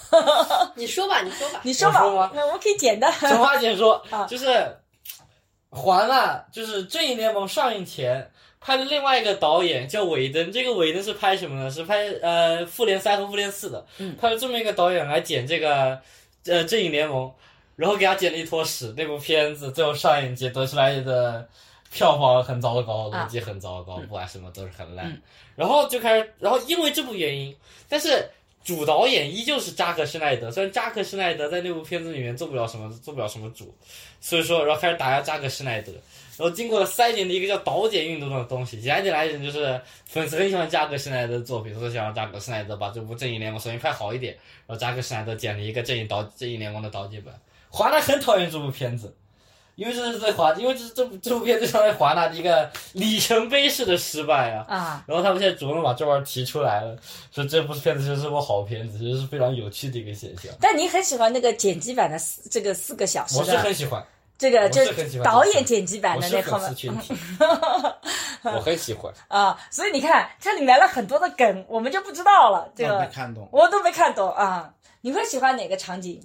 [0.76, 1.62] 你说吧，你说吧。
[1.64, 3.12] 你说吧，我说吗那我可以简单。
[3.12, 4.46] 陈华姐说 啊，就是
[5.72, 11.72] 华纳就是正义联盟上映前拍的另外一个导演叫韦登，这个韦登是拍什么呢？
[11.72, 16.00] 是拍呃复联三和复联四的，嗯拍了这么一个导演来剪这个
[16.46, 17.34] 呃正义联盟，
[17.76, 18.94] 然后给他剪了一坨屎。
[18.96, 21.48] 那部片子最后上映结得出来的
[21.92, 25.08] 票房很糟糕，啊逻辑很糟糕，不管什么都是很烂。
[25.08, 25.22] 嗯
[25.54, 27.56] 然后就开始，然后因为这部原因，
[27.88, 28.28] 但是
[28.64, 33.74] 主导演依旧是扎克施奈德，虽然扎克施奈德在那部片子里面做不了什么，做不了什么主，
[34.20, 35.92] 所以说，然后开始打压扎克施奈德。
[36.38, 44.34] 然后经过了三年的一个叫导剪运动的东西，简单点来讲就是粉丝很喜欢扎克施奈德的作品，所以想让扎克施奈德把这部正义联盟重新拍好一点。
[44.66, 47.34] 然后扎克施奈德剪了一个正义导正义联盟的导剪版。
[47.70, 49.16] 华纳很讨厌这部片子，
[49.76, 54.66] 因为这是在华，因为这是这部这部片子相当于华纳的一个里程碑式的失败啊。
[54.68, 56.96] 啊，然后他们现在主动把这玩意儿提出来了，
[57.32, 60.52] 说这部片子其实是部好片子，其实是非常有趣的一个现象。
[60.60, 64.06] 但你很喜欢那个剪辑版的四这个四个小时我是很喜欢，
[64.38, 67.14] 这个，就是很喜欢导演剪辑版的那后面群体，
[68.44, 69.14] 我很喜欢。
[69.28, 72.70] 啊，所以你看这里面来了很多的梗，我们就不知道了。
[72.76, 73.48] 这我没个看懂。
[73.52, 74.74] 我都没看懂啊。
[75.04, 76.22] 你会喜欢哪个场景？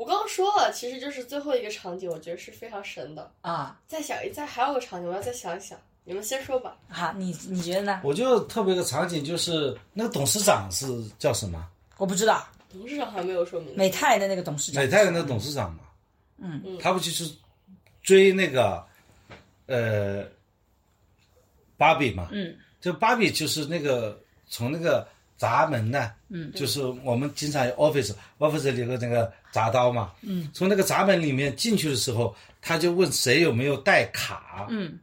[0.00, 3.30] 我刚刚说了，其实就是最后一个场景，我觉得是非常神的。
[3.42, 5.78] 啊，再想一，再还有个场景，我要再想一想。
[6.04, 6.74] 你们先说吧。
[6.88, 8.00] 好，你你觉得呢？
[8.02, 10.86] 我就特别一个场景，就是那个董事长是
[11.18, 11.68] 叫什么？
[11.98, 13.76] 我不知道，董事长还没有说明字。
[13.76, 15.80] 美泰的那个董事长美泰的那个董事长嘛。
[16.38, 17.30] 嗯嗯他不就是
[18.02, 18.82] 追那个
[19.66, 20.24] 呃
[21.76, 22.30] 芭比嘛？
[22.32, 25.06] 嗯，就芭比就是那个从那个
[25.40, 34.98] 闸门呢，嗯，就是我们经常有 office office 里有个那个闸刀嘛，嗯，从那个闸门里面进去的时候，他就问谁有没有带卡，嗯，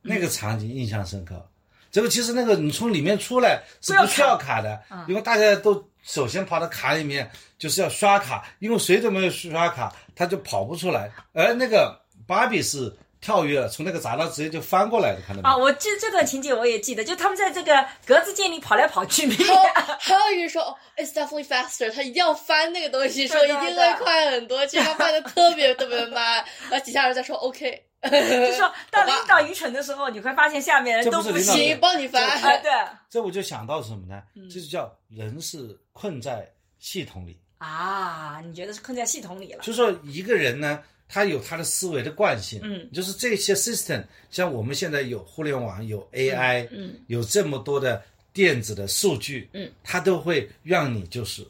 [0.00, 1.46] 那个场景印象深刻。
[1.92, 11.12] 这个其实那个你从里面出来是不需要卡的，因为大家都首先跑到卡里面就是要刷卡，因为谁都没有刷卡，他就跑不出来。
[11.34, 12.90] 而那个芭比是
[13.20, 19.60] 跳跃，从那个闸道直接就翻过来的，看到没啊，我记这段情节我也记得，就他们在这个格子间里跑来跑去，还有
[19.98, 32.22] 还有一个人说、哦、，It's definitely faster，他一定要翻那个东西，说一定会快很多，其实他翻的特别特别慢， 然后底下人在说 OK，就说当领导愚蠢的时候，你会发现下面人都不行行，帮你翻。
[32.22, 32.70] 啊，对
[33.08, 34.22] 这我就想到什么呢？
[34.34, 36.48] 嗯这就叫人是困在
[36.78, 37.40] 系统里。
[37.58, 39.62] 啊，你觉得是困在系统里了？
[39.62, 48.02] 就说一个人呢，他有他的思维的惯性，嗯，就是这些 system，像我们现在有互联网，有 AI，嗯，有这么多的
[48.32, 51.46] 电子的数据，嗯，它都会让你就是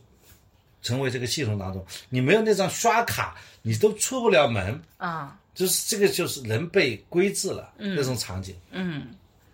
[0.82, 8.54] 成为这个系统当中，你没有那张刷卡，你都出不了门，啊，就是这个就是人被规制了、那种场景。
[8.70, 9.09] 嗯，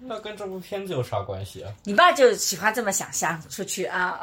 [0.05, 1.72] 那跟这部片子有啥关系啊？
[1.84, 4.20] 你爸就喜欢这么想象出去啊。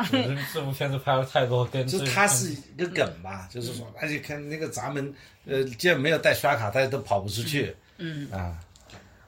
[0.53, 5.13] 这部片子拍了太多跟这就是它是一个梗吧，就是说，而且看那个闸门，
[5.45, 8.57] 呃，既然没有带刷卡，大家都跑不出去，嗯啊，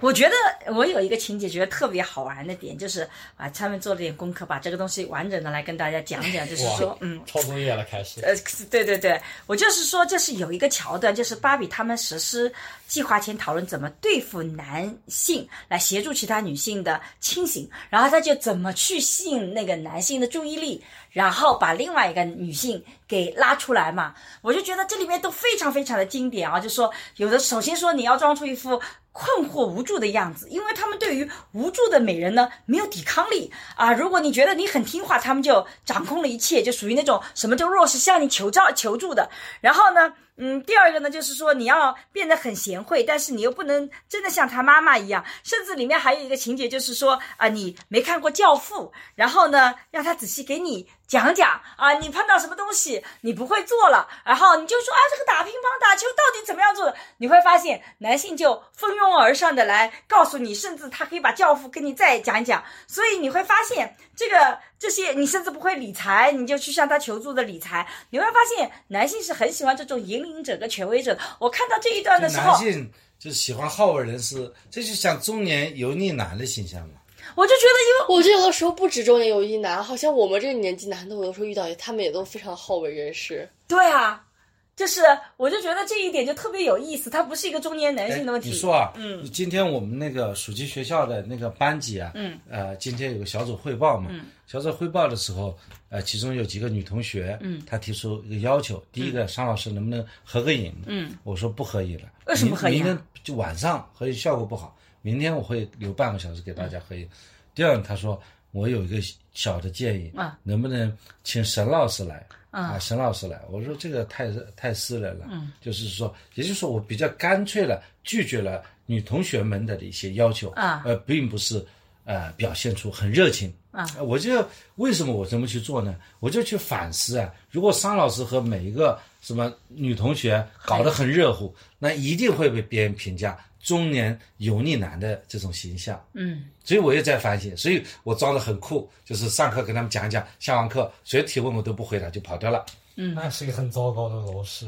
[0.02, 8.20] 我觉得我有一个情节觉得特别好玩的点，就是啊，他们做了点功课，把这个东西完整的来跟大家讲讲，就是说，嗯，抄作业了开始。
[8.22, 8.34] 呃，
[8.72, 12.52] 对对对，我就是说，这是有一个桥段，就是芭比他们实施
[12.88, 24.16] 计划前讨论怎么对付男性，来协助其他女性的清醒，然后他就怎么去吸引那个男性的注意力，然后把另外一个女性给拉出来嘛。
[24.42, 28.82] 我就觉得这里面都非常非常的经典啊，就说有的首先说你要装出一副。
[29.12, 33.92] 困惑无助的样子，因为他们对于无助的美人呢没有抵抗力啊。
[33.94, 39.30] 如果你觉得你很听话，他们就掌控了一切，就属于那种什么叫弱势向你求招求助的。
[39.60, 45.26] 然后呢，嗯，第二个呢就是说你要变得很贤惠，但是你又不能真的像他妈妈一样。
[45.44, 48.86] 甚至里面还有一个情节就是说啊，你没看过《教父》，
[49.16, 56.96] 然后呢让他仔细给你讲讲啊，你碰到什么东西你不会做了，然后你就说啊，这个打乒乓打球到底怎么样做的？
[57.18, 59.12] 你会发现男性就蜂拥。
[59.12, 71.22] 而上的来告诉你，甚至他可以把教父跟你再讲一讲，所以你会发现这个这些你甚至不会理财，你就去向他求助的理财，你会发现男性是很喜欢这种引领者跟权威者的。
[71.40, 72.90] 我看到这一段的时候，男性
[73.20, 77.01] 就喜欢好为人师，这就像中年油腻男的形象嘛。
[77.36, 83.48] 我就觉得，因为我觉得有的时候不止中年有一男，好像我们这个年纪男的，有的时候遇到他们也都非常好为人师。
[83.68, 84.26] 对啊。
[84.74, 85.02] 就是，
[85.38, 88.50] 我就觉得这一点就特别有意思，它不是一个中年男性的问题。
[88.50, 95.56] 你说啊，嗯，今天我们那个暑期学校的那个班级啊，嗯，呃，今天有个小组汇报嘛，嗯，小组汇报的时候，
[95.90, 100.74] 呃，其中有几个女同学，嗯，她提出一个要求，第一个，商老师能不能合个影？
[100.88, 102.76] 嗯，我说不合影了，为什么合影？
[102.78, 107.08] 明天就晚上合影效果不好，明天我会留半个小时给大家合影。
[107.54, 108.22] 第二，他说
[108.52, 108.98] 我有一个
[109.34, 112.26] 小的建议，啊，能不能请沈老师来？
[112.52, 121.66] 啊，沈老师来，我说这个太太私人了，嗯，就是说，也就是说，我比较干脆了，拒绝了女同学们的一些要求，啊，呃，并不是，
[122.04, 124.46] 呃，表现出很热情，啊，我就
[124.76, 125.96] 为什么我这么去做呢？
[126.20, 133.40] 我就去反思啊，如果桑老师和每一个什么女同学搞得很热乎，那一定会被别人评价。
[133.64, 142.66] 中年油腻男的这种形象，嗯，所以我也在反省，所以我装的很酷，就是上课跟他们讲讲，下完课谁提问我都不回答就跑掉了。
[142.96, 144.66] 嗯，那是个很糟糕的老师。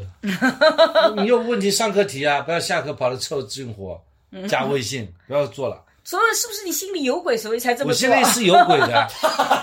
[1.17, 3.99] 你有问题上课提啊，不要下课跑来凑近乎，
[4.47, 5.83] 加微信不要做了。
[6.05, 8.09] 所以是不是你心里有鬼，所以才这么做？
[8.09, 9.07] 我心里是有鬼的，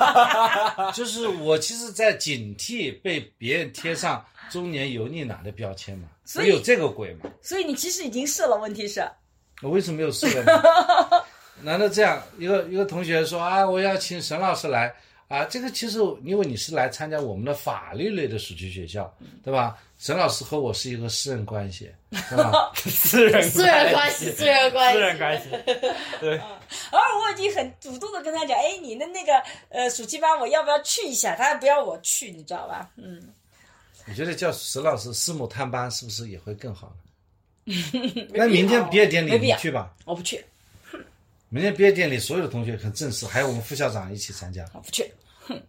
[0.94, 7.28] 就是我其实，在警惕被别人贴上中年油腻男的标签嘛，所以有这个鬼嘛。
[7.42, 9.06] 所以你其实已经是了，问题是。
[9.62, 10.60] 我为什么没有试呢？
[11.62, 14.94] 难道这样一个一个同学说啊，我要请沈老师来
[15.28, 15.44] 啊？
[15.44, 19.12] 这个其实因为你是来参加我们的法律类的暑期学校，
[19.44, 19.76] 对吧？
[19.98, 21.90] 沈老师和我是一个私人关系，
[22.30, 22.72] 是吧？
[22.74, 25.48] 私人私人关系，私人关系，私人关系。
[26.20, 26.38] 对。
[26.90, 29.34] 而我已经很主动的跟他讲，哎，你的那个
[29.68, 31.36] 呃暑期班我要不要去一下？
[31.36, 32.88] 他不要我去，你知道吧？
[32.96, 33.22] 嗯。
[34.06, 37.09] 你觉得叫沈老师师母探班是不是也会更好呢？
[38.32, 40.44] 那明天毕业典礼你去吧，我不去。
[41.48, 44.64] 明天毕业典礼所有的同学很正式，还有我们副校长一起参加。
[44.72, 45.12] 我不去。
[45.40, 45.60] 哼，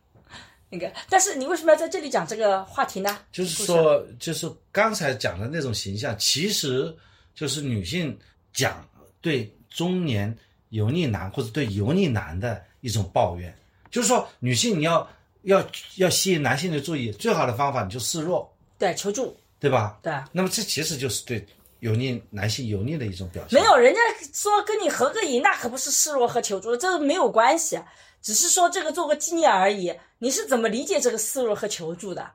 [0.69, 3.17] 那个，但是你为什么要在这里讲这个话题呢？
[3.31, 6.95] 就是说，就是刚才讲的那种形象，其实
[7.33, 8.15] 就是女性
[8.53, 8.87] 讲
[9.21, 10.35] 对中年
[10.69, 13.51] 油腻男或者对油腻男的一种抱怨。
[13.89, 15.09] 就是说，女性你要
[15.41, 19.99] 要要吸引男性的注意，最好的方法你就示弱，对，求助，对吧？
[20.03, 20.13] 对。
[20.31, 21.43] 那么这其实就是对。
[21.81, 23.59] 油腻男性油腻的一种表现。
[23.59, 23.99] 没有，人家
[24.33, 27.79] 说跟你合个影，那可不是示弱和求助，这个没有关系，
[28.21, 29.93] 只是说这个做个纪念而已。
[30.19, 32.31] 你是怎么理解这个示弱和求助的？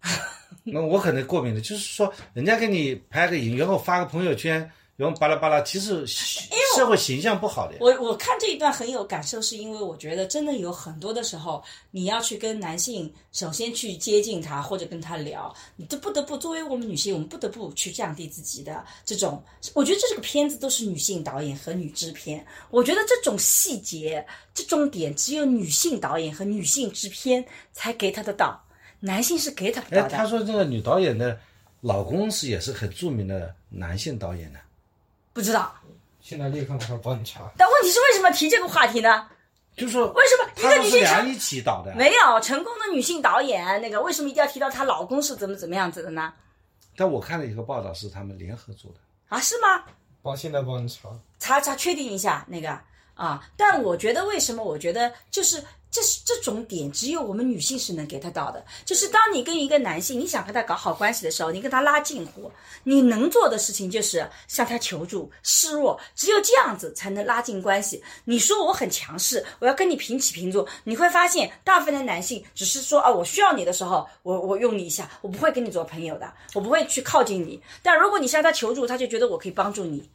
[0.64, 4.70] 那我可能过敏的，就是说人家给你拍个影，然后发个朋友圈。
[4.96, 6.04] 然后巴拉巴拉，其实
[6.76, 7.76] 社会形象不好的。
[7.80, 19.42] 我我看这一段很有感受，是因为我觉得真的有很多的时候，你要去跟男性首先去接近他，或者跟他聊，你都不得不作为我们女性，我们不得不去降低自己的这种。
[19.72, 28.60] 我觉得这这个片子都是女性导演和女制片，我觉得这种细节、这种点，只有女性导演和女性制片才给他的到，
[28.98, 30.08] 男性是给他不到的。
[30.08, 31.38] 他说这个女导演的
[31.80, 34.58] 老公是也是很著名的男性导演的。
[35.32, 35.72] 不知道，
[36.30, 37.50] 现在立刻马上帮你查。
[37.56, 39.26] 但问题是为什么提这个话题呢？
[39.76, 41.92] 就是说，为什么一个女性成一起导的？
[41.96, 46.32] 没有成功的女性导演，那个为什么一定要提到她老公是怎么怎么样子的呢？
[46.94, 49.40] 但我看了一个报道，是他们联合做的啊？
[49.40, 49.82] 是吗？
[50.22, 51.08] 帮现在帮你查
[51.40, 52.78] 查查确定一下那个
[53.14, 53.44] 啊。
[53.56, 54.62] 但我觉得为什么？
[54.62, 55.60] 我觉得就是
[55.90, 58.64] 这是这种点，只有我们女性是能 get 到的。
[58.84, 62.50] 就是当你跟一个男性，你想和他搞好关系的时候，你跟他拉近乎，
[62.84, 68.02] 你能做的事情就是向他求助、示弱，只有这样子才能拉近关系。
[68.24, 77.60] 你说我很强势，我要跟你平起平坐，你会发现大部分的男性只是说啊，我需要你的时候，我我用你一下，我不会跟你做朋友的，我不会去靠近你。
[77.82, 80.08] 但如果你向他求助，他就觉得我可以帮助你。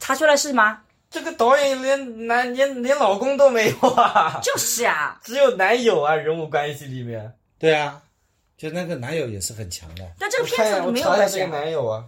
[0.00, 0.82] 查出来是吗？
[1.10, 7.32] 这个导演连男连连老公都没有啊，就是啊，只有男友啊，人物关系里面。
[7.58, 8.02] 对啊，
[8.56, 10.04] 就那个男友也是很强的。
[10.18, 11.46] 但这个片子里没有查一下这个。
[11.46, 12.04] 男友啊。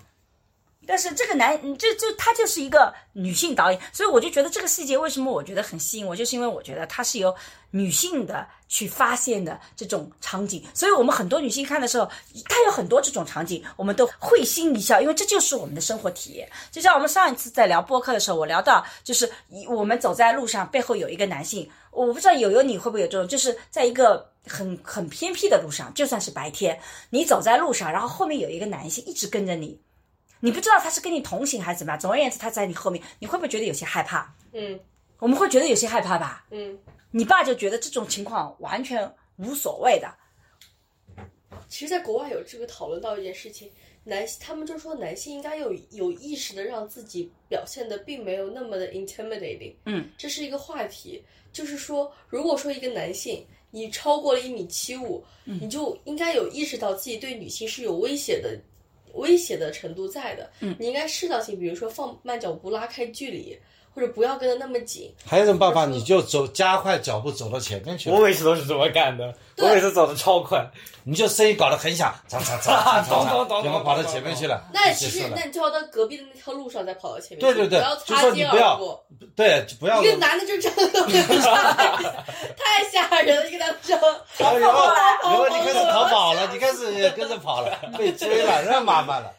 [0.87, 7.35] 但是这个男，嗯这就他就是一个女性导演，所以我就觉得这个细节为什么我觉得很吸引我，就是因为我觉得它是由
[7.71, 12.11] 女性的去发现的这种场景，所以我们很多女性看的时候，
[12.49, 16.51] 它有很多这种场景，我们都会心一笑，因为这就是我们的生活体验。
[16.73, 19.31] 就像我们上一次在聊播客的时候，我聊到就是
[19.69, 29.79] 我们走在路上，背后有一个男性，我不知道友友你会不会有这种，就是在一个很很偏僻的路上，就算是白天，你走在路上，然后后面有一个男性一直跟着你。
[30.41, 34.35] 你不知道他是跟你同行还是怎么样，总而言之，他在你后面，你会不会觉得有些害怕？
[34.53, 34.79] 嗯
[35.19, 36.47] 我们会觉得有些害怕吧？
[36.51, 36.79] 嗯，
[37.11, 40.11] 你爸就觉得这种情况完全无所谓的。
[41.69, 43.71] 其实，在国外有这个讨论到一件事情，
[44.03, 49.75] 男他们就说男性应该有有意识的让自己表现的并没有那么的 intimidating。
[49.85, 51.23] 嗯，这是一个话题，
[51.53, 58.59] 就是说，如果说一个男性你超过了一米七五，你就应该有意识到自己对女性是有威胁的。
[59.15, 63.59] 威胁的程度在的，嗯，你应该适当性，比如说放慢脚步，拉开距离，
[63.95, 65.15] 或者不要跟得那么紧。
[65.27, 70.71] 还有一种办法，你就走加快脚步走到前面去我，每次都是这么干的，我每次走的超快。
[71.03, 72.39] 你就声音搞得很响，咚
[73.09, 79.05] 咚咚，然后跑到前面去了，那其实那你就要到隔壁的那条路上再跑到前面去，对对对不要就擦肩说你不要而过。
[79.35, 80.77] 对，就不要一个男的就这样，
[82.55, 83.49] 太吓人了！
[83.49, 84.03] 一个男的这样，
[84.39, 89.33] 然后然后你开始逃跑了， 你开始也跟着跑了，被追了，那麻烦了。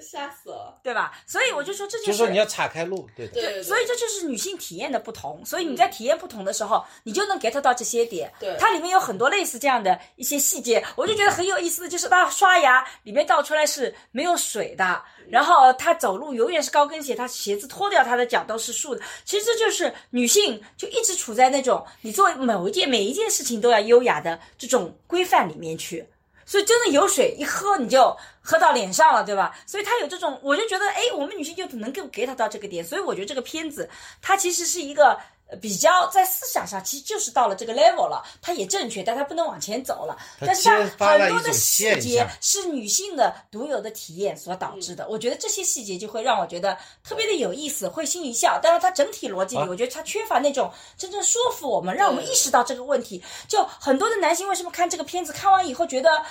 [0.00, 0.80] 吓死了。
[0.82, 1.12] 对吧？
[1.26, 3.32] 所以我就说这就是说你要岔开路，对的。
[3.32, 5.44] 对对对，所以这就是女性体验的不同。
[5.44, 8.32] 所以你在体验不同的时候，你就能 get 到这些点。
[8.38, 19.00] 对它里面有很多类似这样的一些细节，我就觉得很有意思的就是她刷牙里面倒出来是没有水的，然后她走路永远是高跟鞋，她鞋子脱掉，她的脚都是竖的。
[19.24, 26.06] 其实这就是女性就一直处在那种你做某一件每一件事情都要优雅的这种规范里面去。
[26.48, 29.54] 所以真的有水一喝你就喝到脸上了，对吧？
[29.66, 32.82] 所以它有这种，我就觉得，哎，我们女性就能够 get 到这个点。
[32.82, 33.90] 所以我觉得这个片子
[34.22, 35.20] 它其实是一个
[35.60, 40.16] 比较在思想上其实就是到了这个 level 了，它也正确，但它不能往前走了。
[40.38, 40.68] 它但是
[40.98, 45.08] 它很多的细节是女性的独有的体验所导致的。
[45.08, 48.60] 我觉得这些细节就会让我觉得特别的有意思，会心一笑。
[48.62, 53.22] 但是它整体逻辑里，啊我觉得它缺乏那种真正说服我们，让我们意识到这个问题。
[53.46, 56.22] 就很多的男性为什么看这个片子看完以后觉得。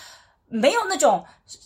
[0.49, 1.25] 没有那种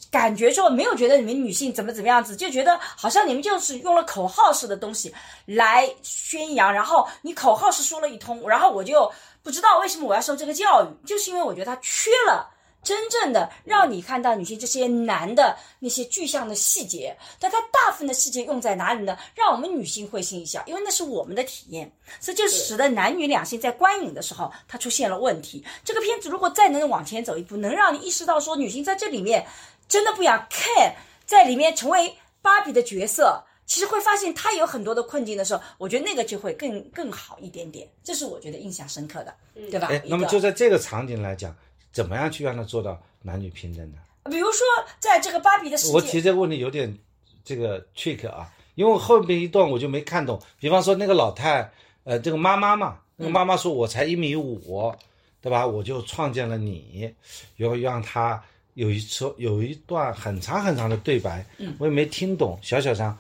[0.10, 5.14] 感觉，说没有觉得你们女性怎么怎么样子，就觉得好像你们就是用了口号式的东西
[5.46, 9.12] 来宣扬，然后你口号是说了一通，然后我就
[9.44, 12.50] 不知道为什么我要受这个教育，就是因为我觉得它缺了。
[12.84, 19.18] 真正的让你看到女性这些男的那些具象的细节，但它大部分的细节用在哪里呢？
[19.36, 25.64] 让我们女性会心一笑，因为那是我们的体验，所以就使得男女两性在观影的时候，它出现了问题。
[25.84, 29.46] 这个片子如果再能往前走一步，能让你意识到说女性在这里面
[29.88, 33.44] 真的不想看，在里面成为芭比的角色。
[33.64, 39.34] 其实会发现她有很多的困境的时候，我觉得那个就会更更好一点点，这是我觉得印象深刻的，
[39.70, 39.88] 对吧？
[39.90, 41.56] 哎，那么就在这个场景来讲，
[41.92, 43.98] 怎么样去让他做到男女平等呢？
[44.30, 44.66] 比如说，
[45.00, 46.96] 在这个芭比的世界，我提这个问题有点
[47.44, 50.40] 这个 trick 啊，因为后面一段我就没看懂。
[50.60, 51.72] 比方说那个老太，
[52.04, 54.94] 呃，这个妈妈嘛，那个妈妈说我才一米五，
[55.42, 55.66] 对吧？
[55.66, 57.12] 我就创建了你，
[57.58, 58.42] 然后让她
[58.76, 61.44] 有一次有一段很长很长的对白，
[61.80, 62.58] 我也没听懂。
[62.62, 63.18] 小小张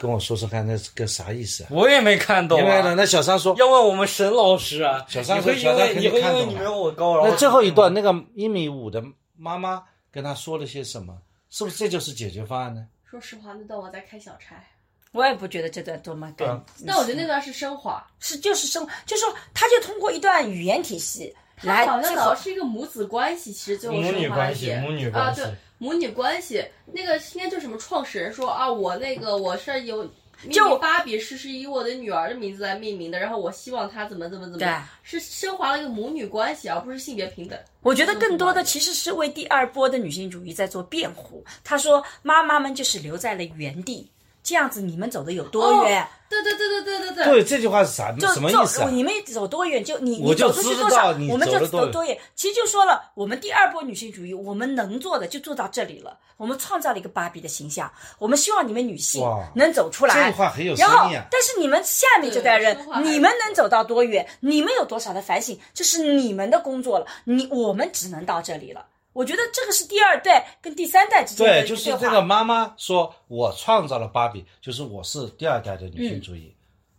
[0.00, 1.68] 跟我说说看，那是个啥意思啊？
[1.70, 2.62] 我也没看懂、啊。
[2.62, 9.04] 因为呢，那小三说，要问我们沈老师啊，小三你会因小三肯为你会因定看懂了为你没有我高，然后那最后一段那个一米五的
[9.36, 11.14] 妈妈跟他说了些什么？
[11.50, 12.86] 是不是这就是解决方案呢？
[13.04, 14.64] 说实话，那段我在开小差，
[15.12, 18.02] 我也不觉得这段多么更对啊，但我觉得那段是升华。
[18.20, 26.64] 是就是生，就是说他就通过一段语言体系来好像最后讲的是一个母子关系，其实最后母女升华关系一点母女关系啊，对，母女关系。
[26.92, 30.08] 那个应该叫什么创始人说啊，我那个我是有。
[30.50, 37.58] 就芭比是是以我的女儿的名字来命名的，然后我希望她怎么怎么怎么样，是升华了一个母女关系，而不是性别平等。
[37.82, 41.44] 我觉得更多的其实是为第二波的女性主义在做辩护。
[41.62, 44.10] 他说，妈妈们就是留在了原地，
[44.42, 46.06] 这样子你们走的有多远？
[46.28, 47.24] 对对对对对对对。
[47.24, 48.84] 对，这句话是啥就什么意思啊？
[48.86, 52.16] 走你们走多远，就你你我就知走出去多少道，你我们就走了多远。
[52.34, 56.18] 其实就说了，我们第二波女性主义，我们能做的就做到这里了。
[56.36, 59.22] 我们创造了一个芭比的形象，我们希望你们女性
[59.54, 60.14] 能走出来。
[60.14, 64.26] 这句话很有然后深意啊，但是你们下面这代人你们能走到多远？
[64.40, 65.58] 你们有多少的反省？
[65.74, 67.06] 这是你们的工作了。
[67.24, 68.86] 你我们只能到这里了。
[69.12, 76.54] 我觉得这个是第二代跟第三代之间的对，一就是这个妈妈说，我创造了芭比，就是我是第二代的女性主义，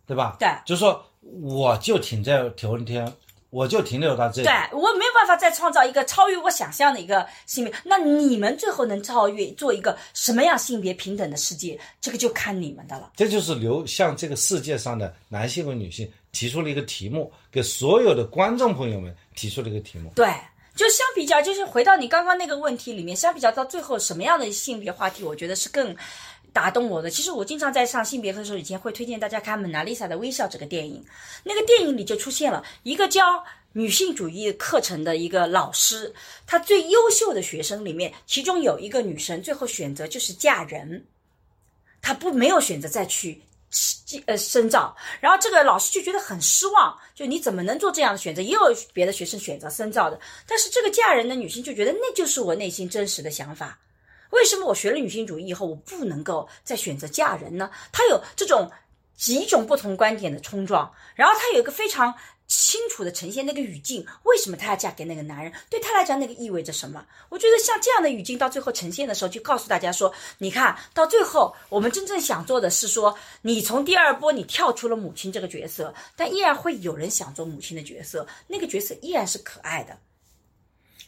[0.06, 0.36] 对吧？
[0.36, 1.04] 嗯对就是说
[1.40, 3.10] 我就停在头天，
[3.50, 4.48] 我就停留到这里。
[4.48, 13.12] 对我没有办法再创造一个超越我想象的一个性别，那你们最后能超越做一个什么样性别平等的世界，这个就看你们的了。
[13.16, 20.10] 这就是刘向这个世界上的男性和女性提出了一个题目，给所有的观众朋友们提出了一个题目。
[20.16, 20.28] 对，
[20.74, 25.94] 就相比较，就是回到你刚刚那个问题里面，相比较到最后什么样的性别话题，我觉得是更
[26.52, 27.10] 打动我的。
[27.10, 31.04] 其实我经常在上性别课的时候，以前会推荐大家看《蒙娜丽莎的微笑》这个电影，
[31.44, 33.44] 那个电影里就出现了一个教。
[33.74, 36.14] 女性主义课程的一个老师，
[36.46, 41.06] 他最优秀的学生里面，其中有一个女生，最后选择就是嫁人，
[42.02, 43.40] 她不没有选择再去
[44.26, 48.42] 呃深造，然后这个老师就觉得很失望，就你怎么能做这样的选择？
[48.42, 48.60] 也有
[48.92, 53.78] 别的学生选择深造的，但是这个嫁人的女生就觉得那就是我内心真实的想法。
[54.30, 57.70] 为什么我学了女性主义以后，我不能够再选择嫁人呢？
[57.92, 58.70] 她有这种
[59.16, 62.14] 几种不同观点的冲撞，然后她有一个非常
[62.46, 65.52] 清楚的呈现那个语境，为什么她要嫁给那个男人？
[65.70, 67.04] 对她来讲，那个意味着什么？
[67.28, 79.98] 我觉得像这样的语境到最后呈现的时候，就告诉大家说，你看到最后，我们真正想做的是说，你从第二波你跳出了母亲这个角色，但依然会有人想做母亲的角色，那个角色依然是可爱的。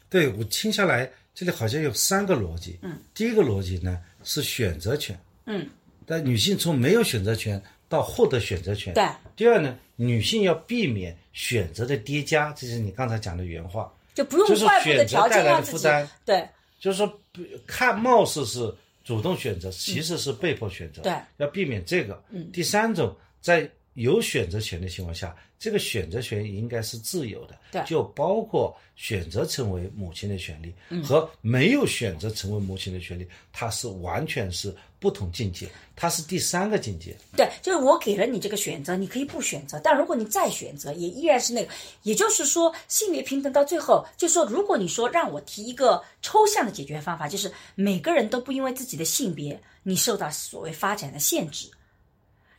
[0.09, 2.79] 对我听下来，这里好像有三个逻辑。
[2.83, 5.19] 嗯，第一个逻辑呢是选择权。
[5.47, 5.69] 嗯，
[6.07, 8.95] 但女性从没有选择权到获得选择权。
[8.95, 9.05] 对。
[9.37, 13.93] 第二呢，女性要避免选择的叠加，这是你刚才讲的原话。
[14.15, 17.21] 就不用就是外部的选择条带来件让自己的负担对就是说，
[17.67, 18.73] 看貌似是
[19.03, 21.03] 主动选择，其实是被迫选择。
[21.03, 22.23] 对，要避免这个。
[22.31, 22.49] 嗯。
[22.53, 27.59] 第三种，在有选择权的情况下，这个选择权应该是自由的。
[27.73, 30.73] 对就包括选择成为母亲的权利、
[31.03, 37.17] 和没有选择成为母亲的权利，它是完全是不同境界，它是第三个境界。
[37.37, 41.73] 对，就是我给了你这个选择，你可以不选择，但如果你再选择，也依然是那个。
[42.05, 51.69] 也就是说，性别平等到最后，就说如果你说让我提一个抽象的解决方法，就是每个人都不因为自己的性别，你受到所谓发展的限制。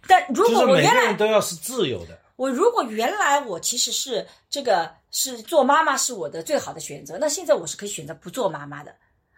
[0.07, 2.19] 但如果我原来人都要是自由的。
[2.35, 8.93] 我如果原来我其实是这个是做妈妈是我的最好的选择，那现在我是可以选择不做妈妈的。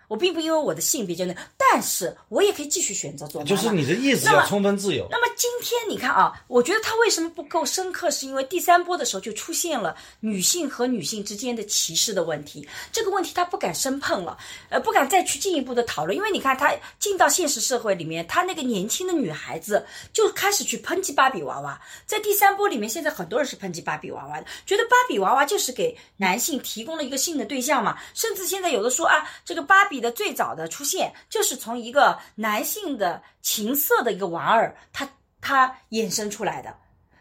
[0.08, 3.50] 我并不因为我的性别就那，但是我也可以继续选择做妈妈。
[3.50, 5.08] 就是你的意志那么要充分自由。
[5.12, 12.68] 那么今天你看啊，我觉得它为什么不够深刻，是因为第三波的时候就出现了女性和女性之间的歧视的问题。
[12.92, 14.38] 这个问题他不敢深碰了，
[14.70, 21.80] 呃，不敢再去进一步的讨论，因为你看他进到现实社会里面，他那个年轻的女孩子就开始去抨击芭比娃娃。
[22.06, 35.10] 在第三波里面，现在很多人是抨击芭比娃娃的，觉得芭比娃娃就是给男性提供了一个性的对象嘛，甚至现在有的说啊，这个芭比的最早的出现就是从一个男性的情色的一个玩儿，他
[35.42, 36.76] 他衍生出来的，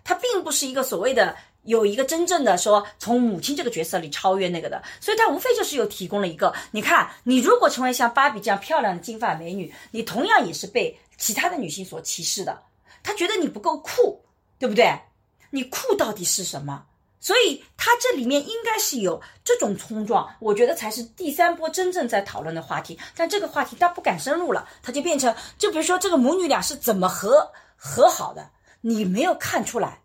[0.05, 12.62] 他并不是一个所谓的有一个真正的说从母亲这个角色里超越那个的，所以他无非就是有提供了一个，你看，你如果成为像芭比这样漂亮的金发美女，你同样也是被其他的女性所歧视的，
[13.03, 14.22] 他觉得你不够酷，
[14.59, 14.99] 对不对？
[15.51, 16.85] 你酷到底是什么？
[17.27, 22.97] 所以它这里面应该是有这种冲撞，我觉得才是第三波真正在讨论的话题。
[23.16, 28.51] 但这个话题它不敢深入了，它就变成，就比如说这个母女俩是怎么和和好的，
[28.83, 30.03] 你没有看出来，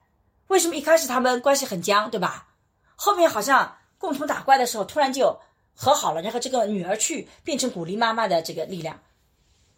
[0.48, 2.48] 为什么一开始他们关系很僵，对吧？
[2.96, 5.40] 后面好像共同打怪的时候，突然就
[5.76, 9.00] 和好了，然后这个女儿去变成鼓励妈妈的这个力量。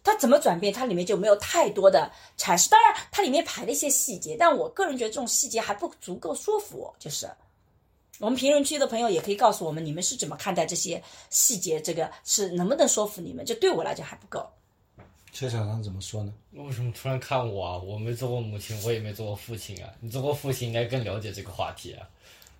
[0.04, 0.72] 它怎么转变？
[0.72, 2.68] 它里面就没有太多的阐释。
[2.68, 6.94] 当然，它里面排了一些细节，但我个人觉得这种细节还不足够说服我。
[6.98, 7.28] 就是
[8.20, 11.80] 我们评论区的朋友也可以告诉我们，你们是怎么看待这些细节？
[11.80, 13.44] 这个是能不能说服你们？
[13.44, 14.46] 就对我来讲还不够。
[15.32, 16.32] 邱小长怎么说呢？
[16.52, 17.78] 为什么突然看我啊？
[17.78, 19.90] 我没做过母亲，我也没做过父亲啊。
[19.98, 22.06] 你做过父亲，应该更了解这个话题啊。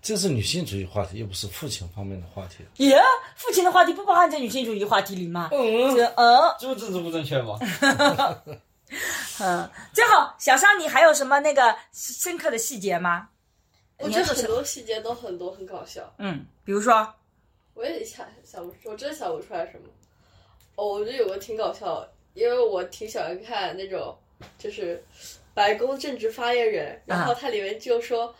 [0.05, 2.63] 这是女性主义话题，又不是父亲方面的话题。
[2.83, 2.95] 耶、
[3.35, 5.49] 父亲的话题不包含在女性主义话题里吗？
[5.51, 7.57] 嗯，这呃这不政治不正确吗？
[9.41, 13.29] 嗯，最后小商，你还有什么那个深刻的细节吗？
[13.97, 16.13] 我觉得很多细节都很多，很搞笑。
[16.19, 17.11] 嗯，比如说，
[17.73, 19.89] 我也想想不出，我真的想不出来什么。
[20.75, 24.15] 哦，我觉得有个挺搞笑的，因为我挺喜欢看那种
[24.59, 25.03] 就是
[25.55, 28.27] 白宫政治发言人，然后它里面就说。
[28.27, 28.35] 啊，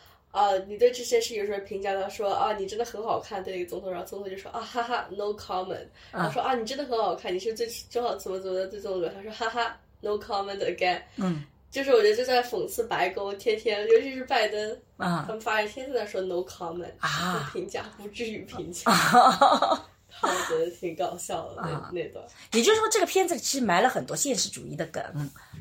[0.67, 1.93] 你对这些事有什么评价？
[1.99, 5.87] 他说啊，你真的很好看，对一个总统，然后总统就说啊哈哈，no comment。
[6.11, 9.09] 然后说啊，你真的很好看，你是最最好怎么怎么的最总统。
[9.15, 11.01] 他说哈哈，no comment again。
[11.15, 18.91] 嗯，就是我觉得就在讽刺白宫，天天尤其是拜登啊他，们发言天天在说 no comment 啊不评价不至于评价，
[20.25, 21.91] 我觉得挺搞笑的那啊。
[21.93, 22.25] 那段。
[22.53, 25.03] 也就是说，这个片子其实埋了很多现实主义的梗，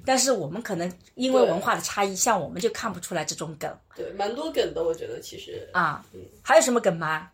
[0.04, 3.78] 但是我们可能因为文化的差异，像我们就看不出来这种梗。
[3.94, 5.68] 对，蛮多梗的，我觉得其实。
[5.72, 6.04] 啊。
[6.42, 7.30] 还有什么梗吗？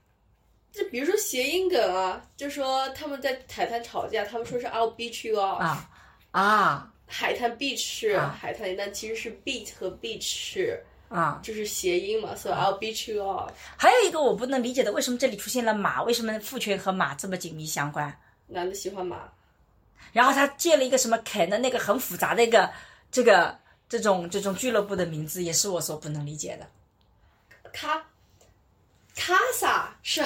[0.72, 5.90] 就比如说谐音梗啊，就说他们在海滩吵架，他们说是 I'll beat you off 啊。
[6.30, 6.92] 啊。
[7.06, 8.36] 海滩 beach 啊。
[8.40, 11.40] 海滩，但其实是 beat 和 beach 是啊！
[11.42, 13.52] 就是谐音嘛，所以 I'll beat you up。
[13.76, 16.04] 还有一个我不能理解的，为什么这里出现了马？
[16.04, 18.16] 为什么父权和马这么紧密相关？
[18.46, 19.28] 男的喜欢马，
[20.12, 22.70] 然后他借了一个什么肯的那个很复杂的一个
[23.10, 23.58] 这个
[23.88, 27.70] 这种这种俱乐部的名字，也是我所不能理解的。
[27.72, 28.00] 卡
[29.16, 30.24] 卡萨是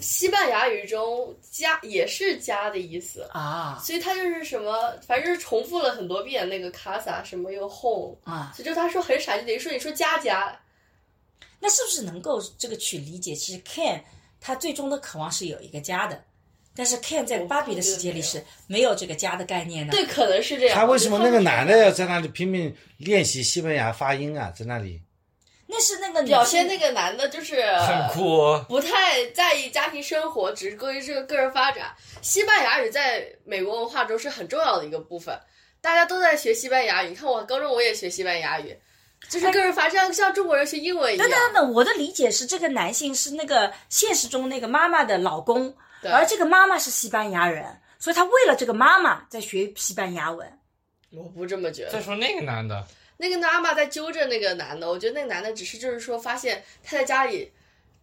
[0.00, 10.58] 西班牙语中家也是家的意思，啊所以他就是什么，反正就是重复了很多遍那个卡萨什么又 home，啊，所以就他说很傻，就等于说你说家家，
[11.58, 13.34] 那是不是能够这个去理解？
[13.34, 14.00] 其实 can
[14.40, 16.22] 他最终的渴望是有一个家的，
[16.76, 19.90] 但是 can 在芭比的世界里是没有这个家的概念的。
[19.92, 20.76] 对，可能是这样。
[20.76, 24.52] 他为什么那个男的要在那里拼命练习西班牙发音啊？
[24.56, 25.00] 在那里，
[25.70, 28.64] 那是那个表现那个男的就是很酷哦。
[28.68, 31.94] 不太在意家庭生活，只是关于这个个人发展。
[32.22, 35.38] 西班牙语在美国文化中是很重要的一个部分，
[35.80, 37.10] 大家都在学西班牙语。
[37.10, 38.74] 你看我高中我也学西班牙语，
[39.28, 41.38] 就是个人发展，像中国人学英文一样等。
[41.38, 50.58] 等等，我的理解是，这个男性是那个现实中那个妈妈的老公，而这个妈妈是西班牙人，所以他为了这个妈妈在学西班牙文。
[51.10, 51.90] 我不这么觉得。
[51.90, 52.86] 再说那个男的，
[53.18, 57.52] 那个妈妈在纠正那个男的，我觉得那个男的只是就是说发现他在家里，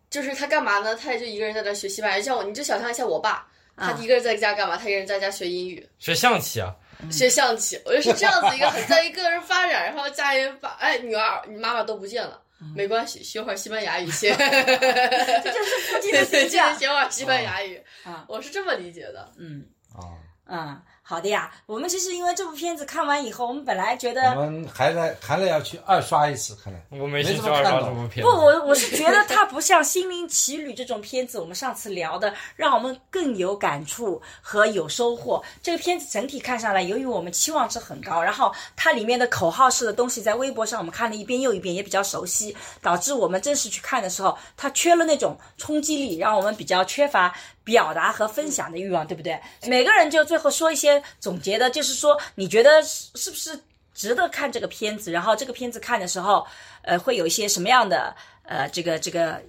[0.10, 0.96] 就是他干嘛呢？
[0.96, 2.22] 他也就一个人在那学西班牙语。
[2.22, 3.48] 像我，你就想象一下我爸，
[3.78, 4.78] 他一个人在家干嘛？
[4.78, 5.88] 他一个人在家学英语。
[5.98, 6.76] 学象棋啊，
[7.10, 12.42] 学象棋，我就是这样子一个很在意个人发展，然后家里人把哎女儿你妈妈都不见了，
[12.76, 19.32] 没关系，学会儿西班牙语先， 这就是夫妻对的对， 形象学会儿西班牙语啊，我是这么理解的。
[19.38, 20.12] 嗯啊，
[20.48, 21.52] 嗯，好的呀。
[21.68, 28.32] 我们其实因为这部片子看完以后，我们本来觉得我们还在还得要去二刷一次，看来我没没兴趣二刷怎么看懂不，这部片子。
[28.32, 35.44] 我我是觉得它不像《心灵奇旅》这种片子，我们上次聊的，让我们更有感触和有收获。
[35.62, 47.36] 这个片子整体看上来，由于我们期望值很高，然后它里面的口号式的东西，在微博上我们看了一遍又一遍，也比较熟悉，导致我们正式去看的时候，它缺了那种冲击力，让我们比较缺乏
[47.66, 49.38] 表达和分享的欲望，对不对？
[49.64, 53.60] 每个人就最后说一些总结的，就是说你觉得是是不是
[53.94, 55.12] 值得看这个片子？
[55.12, 56.46] 然后这个片子看的时候，
[56.84, 59.42] 呃，会有一些什么样的呃，这个这个，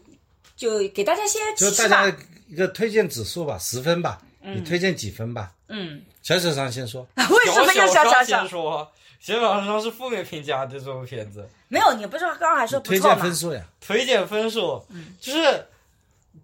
[0.56, 2.16] 就给大家一些就大家
[2.48, 5.52] 一个推荐指数吧，十分吧，你推荐几分吧？
[5.68, 8.48] 嗯，小小张先说， 为什么要小小小小先？
[8.48, 8.92] 说？
[9.18, 13.34] 小小上是负面评价对这部片子，没有，你不是刚刚还说不推错吗荐分？
[13.34, 13.60] 数呀。
[13.80, 14.80] 推荐分数，
[15.20, 15.66] 就是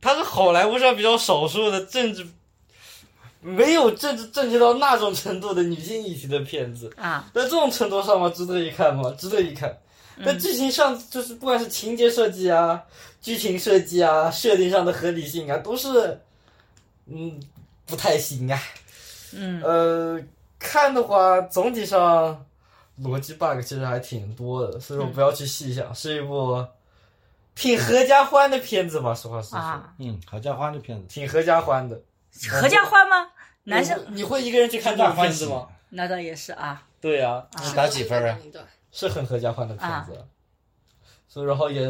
[0.02, 2.26] 它是好莱坞上比较少数的政治
[3.40, 6.92] 没有政治正确到那种程度的女性议题的片子。
[6.96, 9.14] 啊，在这种程度上嘛，值得一看吗？
[9.16, 9.78] 值得一看。
[10.24, 12.82] 但剧情上就是不管是情节设计啊、
[13.20, 16.20] 剧情设计啊、设定上的合理性啊，都是
[17.06, 17.40] 嗯
[17.86, 18.60] 不太行啊。
[19.34, 20.20] 嗯呃，
[20.58, 22.44] 看的话，总体上
[23.00, 26.64] 逻辑 bug 其实还挺多的，所以说不要去细想，是一部
[27.54, 29.14] 挺合家欢的片子吧。
[29.14, 32.00] 实话实说，啊，嗯，合家欢的片子，挺合家欢的。
[32.50, 33.28] 合家欢吗？
[33.64, 35.68] 男生你会一个人去看这种片子吗？
[35.90, 38.38] 那倒也是啊，对呀、你打几分啊？
[38.90, 40.26] 是很合家欢的片子，
[41.28, 41.86] 所以然后也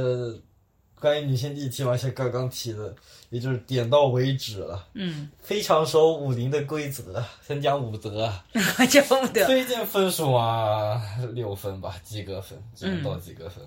[1.00, 2.94] 关于女性议题嘛，像刚刚提的，
[3.32, 8.30] 也就是点到为止了，嗯，非常守武林的规则，先讲武德，
[8.90, 9.46] 讲武德。
[9.46, 11.00] 推荐分数啊
[11.32, 13.64] 六分吧，及格分，只能到及格分。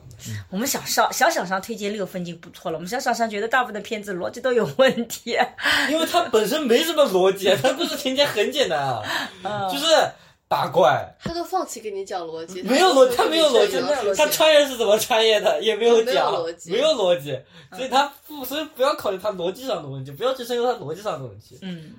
[0.52, 2.78] 我们小少小小上推荐六分就不错了。
[2.78, 5.36] 我们小小上觉得大部分的片子逻辑都有问题。
[5.90, 9.02] 因为它本身没什么逻辑，它故事情节很简单啊，
[9.42, 9.86] 嗯就是
[10.48, 16.72] 打怪，他都放弃跟你讲逻辑，没有逻，他没有逻辑没有逻辑，它穿越是怎么穿越的也没有没有讲逻，辑。
[16.72, 17.40] 没有逻辑，
[17.76, 21.94] 所以他不，所以不要考虑他逻辑上的问题，不要去深究他逻辑上的问题，嗯。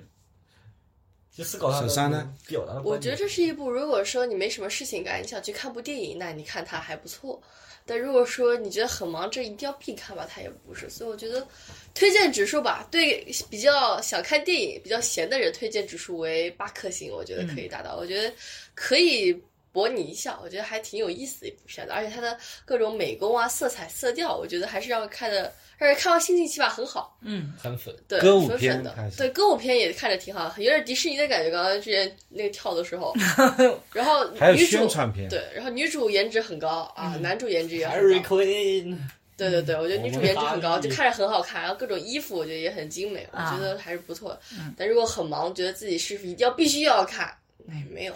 [1.35, 2.33] 去思考它的小三呢？
[2.47, 2.81] 表达的。
[2.81, 7.39] 我觉得这是一部，如果说你没什么事情干，你想去看部电影，那你看它还不错。
[7.87, 10.89] 但如果说你觉得很忙，这一定要避开吧，它也不是。
[10.89, 11.47] 所以我觉得
[11.95, 17.95] 推荐指数吧，对比较想看电影、比较闲的人，推荐指数为八颗星，我觉得可以达到。
[17.95, 18.31] 我觉得
[18.75, 19.33] 可以
[19.77, 22.35] 博你一笑，我觉得还挺有意思的一部片子，而且它的
[22.65, 27.15] 各种美工啊、色彩、色调，我觉得还是让看的，让人看完心情起码很好。
[27.21, 27.95] 嗯很粉。
[28.07, 31.51] 对，歌舞粉粉的对歌舞片也看着挺好，有点迪士尼的感觉。
[31.51, 33.13] 刚刚之前那个跳的时候，
[33.93, 38.37] 然后还有女主宣传片对，然后女主颜值很高啊，男主颜值也很 Harry 高。
[38.37, 38.97] Queen，
[39.37, 44.39] 对对对，我觉得女主颜值很高，就看着很好看，然后各种衣服我觉得也很精美，我啊觉得还是不错的。
[44.75, 47.31] 但如果很忙，觉得自己是不是一定要必须要看？
[47.69, 48.13] 哎，没有，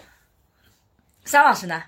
[1.25, 1.83] 桑老师呢？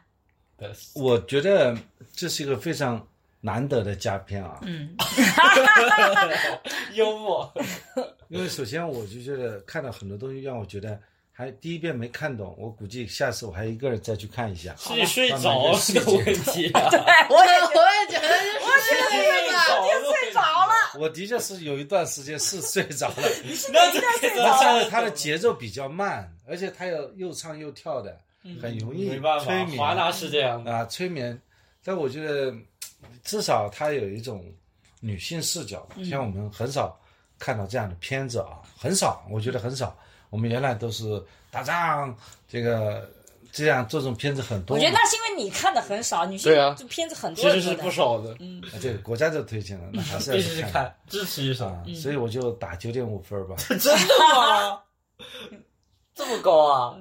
[0.95, 1.75] 我觉得
[2.15, 3.05] 这是一个非常
[3.41, 4.59] 难得的佳片啊。
[4.61, 4.95] 嗯，
[6.93, 7.53] 幽默，
[8.29, 10.97] 因为首先我就觉得看到很多东西让我觉得
[11.33, 14.73] 还第一遍没看懂，我估计下次我还一个人再去看一下。
[14.77, 16.87] 是睡着了的问题啊！
[16.89, 16.99] 对，
[17.29, 18.27] 我也我也觉得，
[18.61, 20.73] 我觉得睡着睡着了。
[20.99, 23.15] 我的确是有一段时间是睡着了，
[23.73, 23.99] 那这
[24.37, 28.17] 但是他的节奏比较慢，而且他有又唱又跳的，
[28.61, 30.71] 很容易没办法催，眠华纳是这样的。
[30.73, 31.39] 啊，催眠。
[31.83, 32.53] 但我觉得
[33.23, 34.45] 至少它有一种
[34.99, 36.97] 女性视角，像我们很少
[37.37, 39.97] 看到这样的片子啊，很少，我觉得很少。
[40.29, 41.21] 我们原来都是
[41.51, 42.15] 打仗，
[42.47, 43.09] 这个
[43.51, 44.75] 这样这种片子很多。
[44.77, 51.65] 我觉得那是因为你看的很少，女性对啊这片子很多其实是不少的，嗯对国家就推荐了，那还是要 必须去看看，支持一下。
[51.65, 51.83] 啊。
[51.95, 53.55] 所以我就打九点五分吧。
[53.67, 54.81] 真的吗？
[56.15, 56.97] 这么高啊？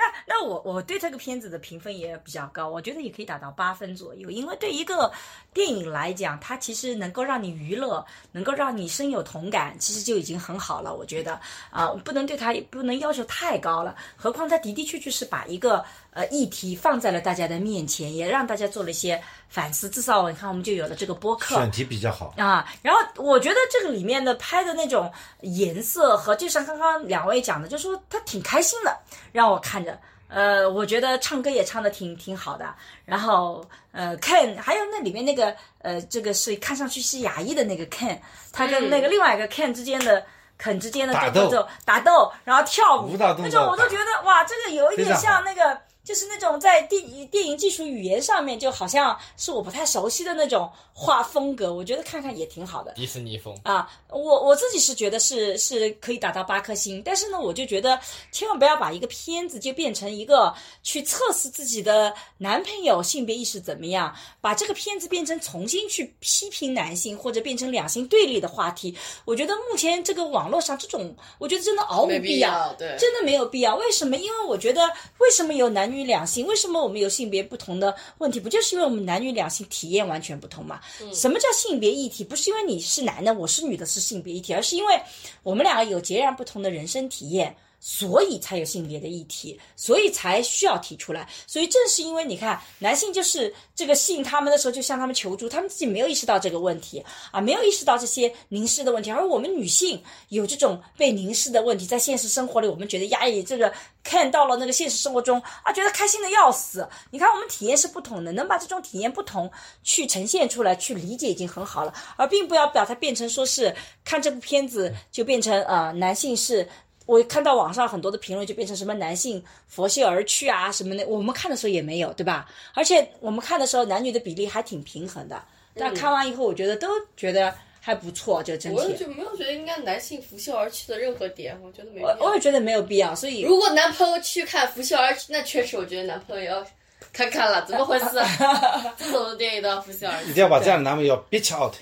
[0.00, 4.30] 那那我我对这个片子的评分也比较高，我觉得也可以达到八分左右。
[4.30, 5.12] 因为对一个
[5.52, 8.02] 电影来讲，它其实能够让你娱乐，
[8.32, 10.94] 能够让你深有同感，其实就已经很好了。
[10.94, 13.94] 我觉得啊、不能对它不能要求太高了。
[14.16, 19.88] 何况它的的确确是把一个呃议题放在了大家的面前，也让大家做了一些反思。
[19.88, 21.54] 至少你看，我们就有了这个播客。
[21.54, 25.10] 选题比较好，啊，然后我觉得这个里面的拍的那种
[25.42, 28.96] 颜色和，就像刚刚两位讲的，就说他挺开心的，
[29.32, 29.98] 让我看着。
[30.28, 32.72] 呃，我觉得唱歌也唱的挺挺好的。
[33.04, 38.18] 然后呃，Ken 还有那里面那个呃，这个是看上去是亚裔的那个 Ken，
[38.52, 40.24] 他跟那个另外一个 Ken 之间的。
[40.62, 52.92] 肯之间的打斗这种打斗，然后跳舞，舞蹈动作那种我都觉得哇，这个有一点像那个，就是那种在电电影技术语言上面，就好像是我不太熟悉的那种画风格，我觉得看看也挺好的。
[52.92, 57.98] 迪士尼风，啊，我我自己是觉得是是可以达到八颗星，但是呢，我就觉得
[58.32, 68.96] 千万不要把一个片子就变成一个去测试自己的男朋友性别意识怎么样，把这个片子变成重新去批评男性或者变成两性对立的话题。
[69.24, 73.76] 我觉得目前这个网络上这种，我觉得真的毫无必要，要对真的没有必要。
[73.76, 74.16] 为什么？
[74.16, 74.82] 因为我觉得
[75.18, 76.46] 为什么有男女两性？
[76.46, 78.40] 为什么我们有性别不同的问题？
[78.40, 80.80] 不就是因为我们男女两性体验完全不同嘛？
[81.12, 82.24] 什么叫性别议题？
[82.24, 85.00] 不是因为你是男的，我是女的，是性别议题，而是因为
[85.42, 87.56] 我们两个有截然不同的人生体验。
[87.80, 91.26] 所以才有性别的议题，所以才需要提出来。
[91.46, 97.02] 所以正是因为你看，男性就是这个吸引他们的时候，就向他们求助，他们自己没有意识到这个问题
[97.32, 99.10] 啊，没有意识到这些凝视的问题。
[99.10, 103.72] 而我们女性有这种被凝视的问题，在现实生活里，我们觉得压抑，这个
[104.04, 106.86] 看到了那个现实生活中啊，觉得开心的要死。
[107.10, 109.50] 你看，我们体验是不同的，能把这种体验不同
[109.82, 113.74] 去呈现出来，去理解已经很好了，而并不要把它变成说是
[114.04, 116.68] 看这部片子就变成呃男性是。
[117.06, 122.48] 我看到网上很多的评论就变成什么男性佛系而去啊什么的，我们看的时候也没有，对吧？
[122.74, 125.42] 而且我们看的时候男女的比例还挺平衡的。
[125.74, 132.34] 但看完以后，我觉得都觉得还不错，就整体我体，就没有觉得应该男性拂袖而去的任何点，我觉得没必我我。
[132.34, 133.14] 也觉得没有必要。
[133.14, 136.66] 所以如果男朋友去看《拂袖而去》，那确实我觉得男朋友要
[137.12, 138.94] 看看了，怎么回事啊？
[138.96, 140.30] 这种的电影都要拂袖而去。
[140.30, 141.74] 一定要把这样的男朋友 bitch out。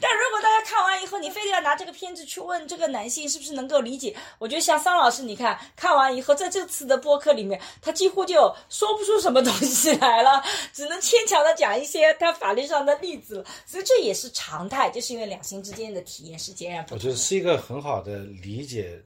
[0.00, 13.44] 但如果大家看完以后，你非得要拿这个片子去问这个男性是不是能够理解，我觉得像桑老师，你看看完以后，在这次的播客里面，他几乎就说不出什么东西来了，只能牵强的讲一些他法律上的例子了。
[13.66, 16.98] 所以这也是常态，就是因为两性之间的体验是截然不同。
[16.98, 19.00] 我觉得是一个很好的理解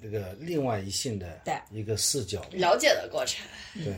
[0.00, 2.40] 那个另外一性的对一个视角。
[2.52, 3.44] 了解的过程。
[3.74, 3.94] 对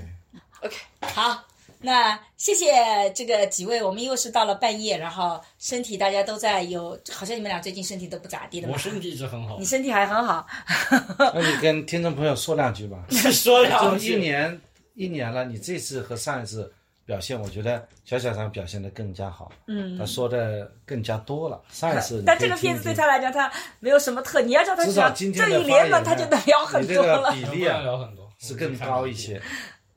[0.61, 1.45] ，OK，好，
[1.81, 2.67] 那谢谢
[3.15, 8.79] 这个几位，我们又是到了半夜，然后身体大家都在有，好像你们俩最近身体都不咋地的嘛我。
[8.79, 9.65] 身体一直很好你。
[9.65, 10.47] 身体还很好，
[11.35, 13.05] 那你跟听众朋友说两句吧。
[13.11, 14.61] 说两句 一，年
[14.95, 16.73] 一年了，你这次和上一次
[17.05, 19.51] 表现，我觉得小小张表现的更加好。
[19.67, 21.61] 嗯，他说的更加多了。
[21.71, 27.33] 上一次 你但这个片子对他来讲，他没有什么特，你要叫他至少讲这今天这一年嘛，他就能聊很你这个多了。
[27.33, 29.41] 比例啊聊很多， 是更高一些，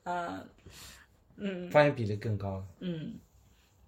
[0.04, 0.48] 嗯
[1.38, 2.64] 嗯发言比例更高。
[2.80, 3.14] 嗯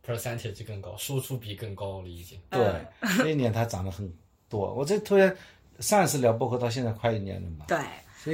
[0.06, 2.40] ，，percentage 更高，输出比更高了已经。
[2.50, 2.60] 对，
[3.00, 4.12] 那一年他涨了很
[4.50, 4.74] 多。
[4.74, 5.36] 我这突然
[5.80, 7.78] 上一次聊播客到现在快一年了嘛，对，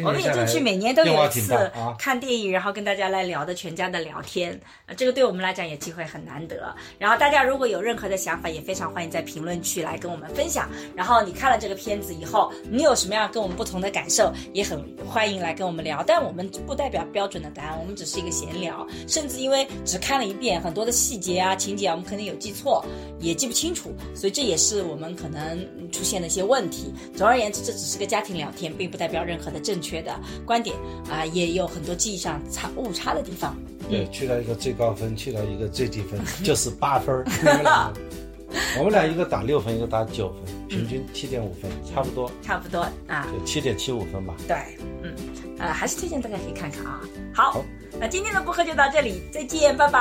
[0.02, 1.72] 我们也年下来争取每年都有一次。
[2.00, 6.74] 看电影，然后跟大家来聊的全家的聊天，呃这个对我们来讲也机会很难得。
[6.98, 10.70] 然后大家如果有任何的想法，也非常欢迎在评论区来跟我们分享。
[10.96, 16.04] 然后你看了这个片子以后，你有什么样跟我们不同的感受，也很欢迎来跟我们聊。
[16.06, 22.86] 但我们不代表标准的答案，我们只是一个闲聊，甚至因为只看了一遍，很多的细节啊、情节啊，我们可能有记错，
[23.20, 25.60] 也记不清楚，所以这也是我们可能
[25.92, 26.94] 出现的一些问题。
[27.16, 30.76] 总而言之，这只是个家庭聊天，并不代表任何的正确的观点
[31.12, 33.56] 啊、也有很多记忆上差误差的地方。
[33.90, 37.24] 对，去了一个最高分，去了一个最低分，就是八分
[38.80, 44.34] 我们俩一个打六分，一个打九分，平均七点五分，差不多，差不多啊，就七点七五分吧。
[44.48, 44.56] 对，
[45.04, 45.14] 嗯，
[45.60, 47.02] 呃，还是推荐大家可以看看啊。
[47.34, 47.66] 好，好
[48.00, 49.92] 那今天的播客就到这里，再见，拜拜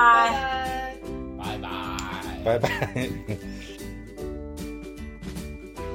[1.39, 1.69] 拜拜。
[2.45, 2.59] 拜拜。
[2.59, 3.09] 拜拜。